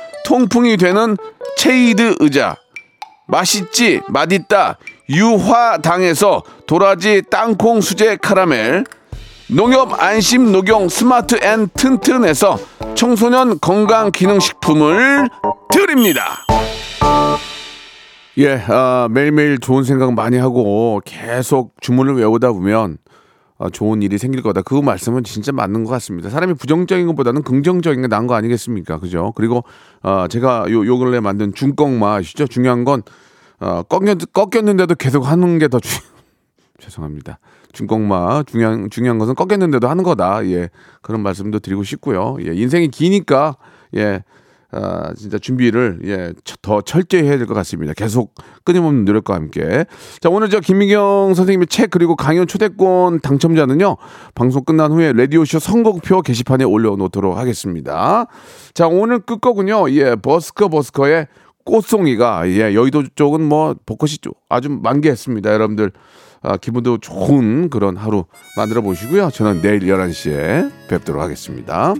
[0.25, 1.17] 통풍이 되는
[1.57, 2.55] 체이드 의자.
[3.27, 4.77] 맛있지 맛있다.
[5.09, 8.83] 유화당에서 도라지 땅콩 수제 카라멜.
[9.49, 12.57] 농협 안심 녹용 스마트 앤 튼튼에서
[12.95, 15.27] 청소년 건강 기능식품을
[15.69, 16.45] 드립니다.
[18.37, 23.10] 예, 아, 매일매일 좋은 생각 많이 하고 계속 주문을 외우다 보면 아,
[23.69, 24.61] 좋은 일이 생길 거다.
[24.61, 26.29] 그 말씀은 진짜 맞는 것 같습니다.
[26.29, 28.99] 사람이 부정적인 것보다는 긍정적인 게 나은 거 아니겠습니까?
[28.99, 29.33] 그죠?
[29.35, 29.63] 그리고
[30.01, 32.47] 아, 제가 요, 요 근래 만든 중꺾마 아시죠?
[32.47, 33.03] 중요한 건
[33.59, 36.01] 어, 꺾였, 꺾였는데도 계속 하는 게 더 중,
[36.79, 37.39] 죄송합니다.
[37.73, 40.45] 중꺾마 중요한 중요한 것은 꺾였는데도 하는 거다.
[40.47, 40.69] 예
[41.01, 42.37] 그런 말씀도 드리고 싶고요.
[42.45, 43.57] 예 인생이 기니까
[43.95, 44.23] 예.
[44.73, 47.93] 아, 진짜 준비를 예, 처- 더 철저히 해야 될 것 같습니다.
[47.93, 49.85] 계속 끊임없는 노력과 함께.
[50.21, 53.97] 자, 오늘 저 김미경 선생님의 책 그리고 강연 초대권 당첨자는요.
[54.35, 58.27] 방송 끝난 후에 라디오쇼 선곡표 게시판에 올려놓도록 하겠습니다.
[58.73, 59.91] 자, 오늘 끝곡은요.
[59.91, 61.27] 예, 버스커 버스커의
[61.65, 65.53] 꽃송이가 예, 여의도 쪽은 뭐 벚꽃이 좀 아주 만개했습니다.
[65.53, 65.91] 여러분들
[66.43, 68.25] 아, 기분도 좋은 그런 하루
[68.57, 69.29] 만들어 보시고요.
[69.29, 71.93] 저는 내일 11시에 뵙도록 하겠습니다.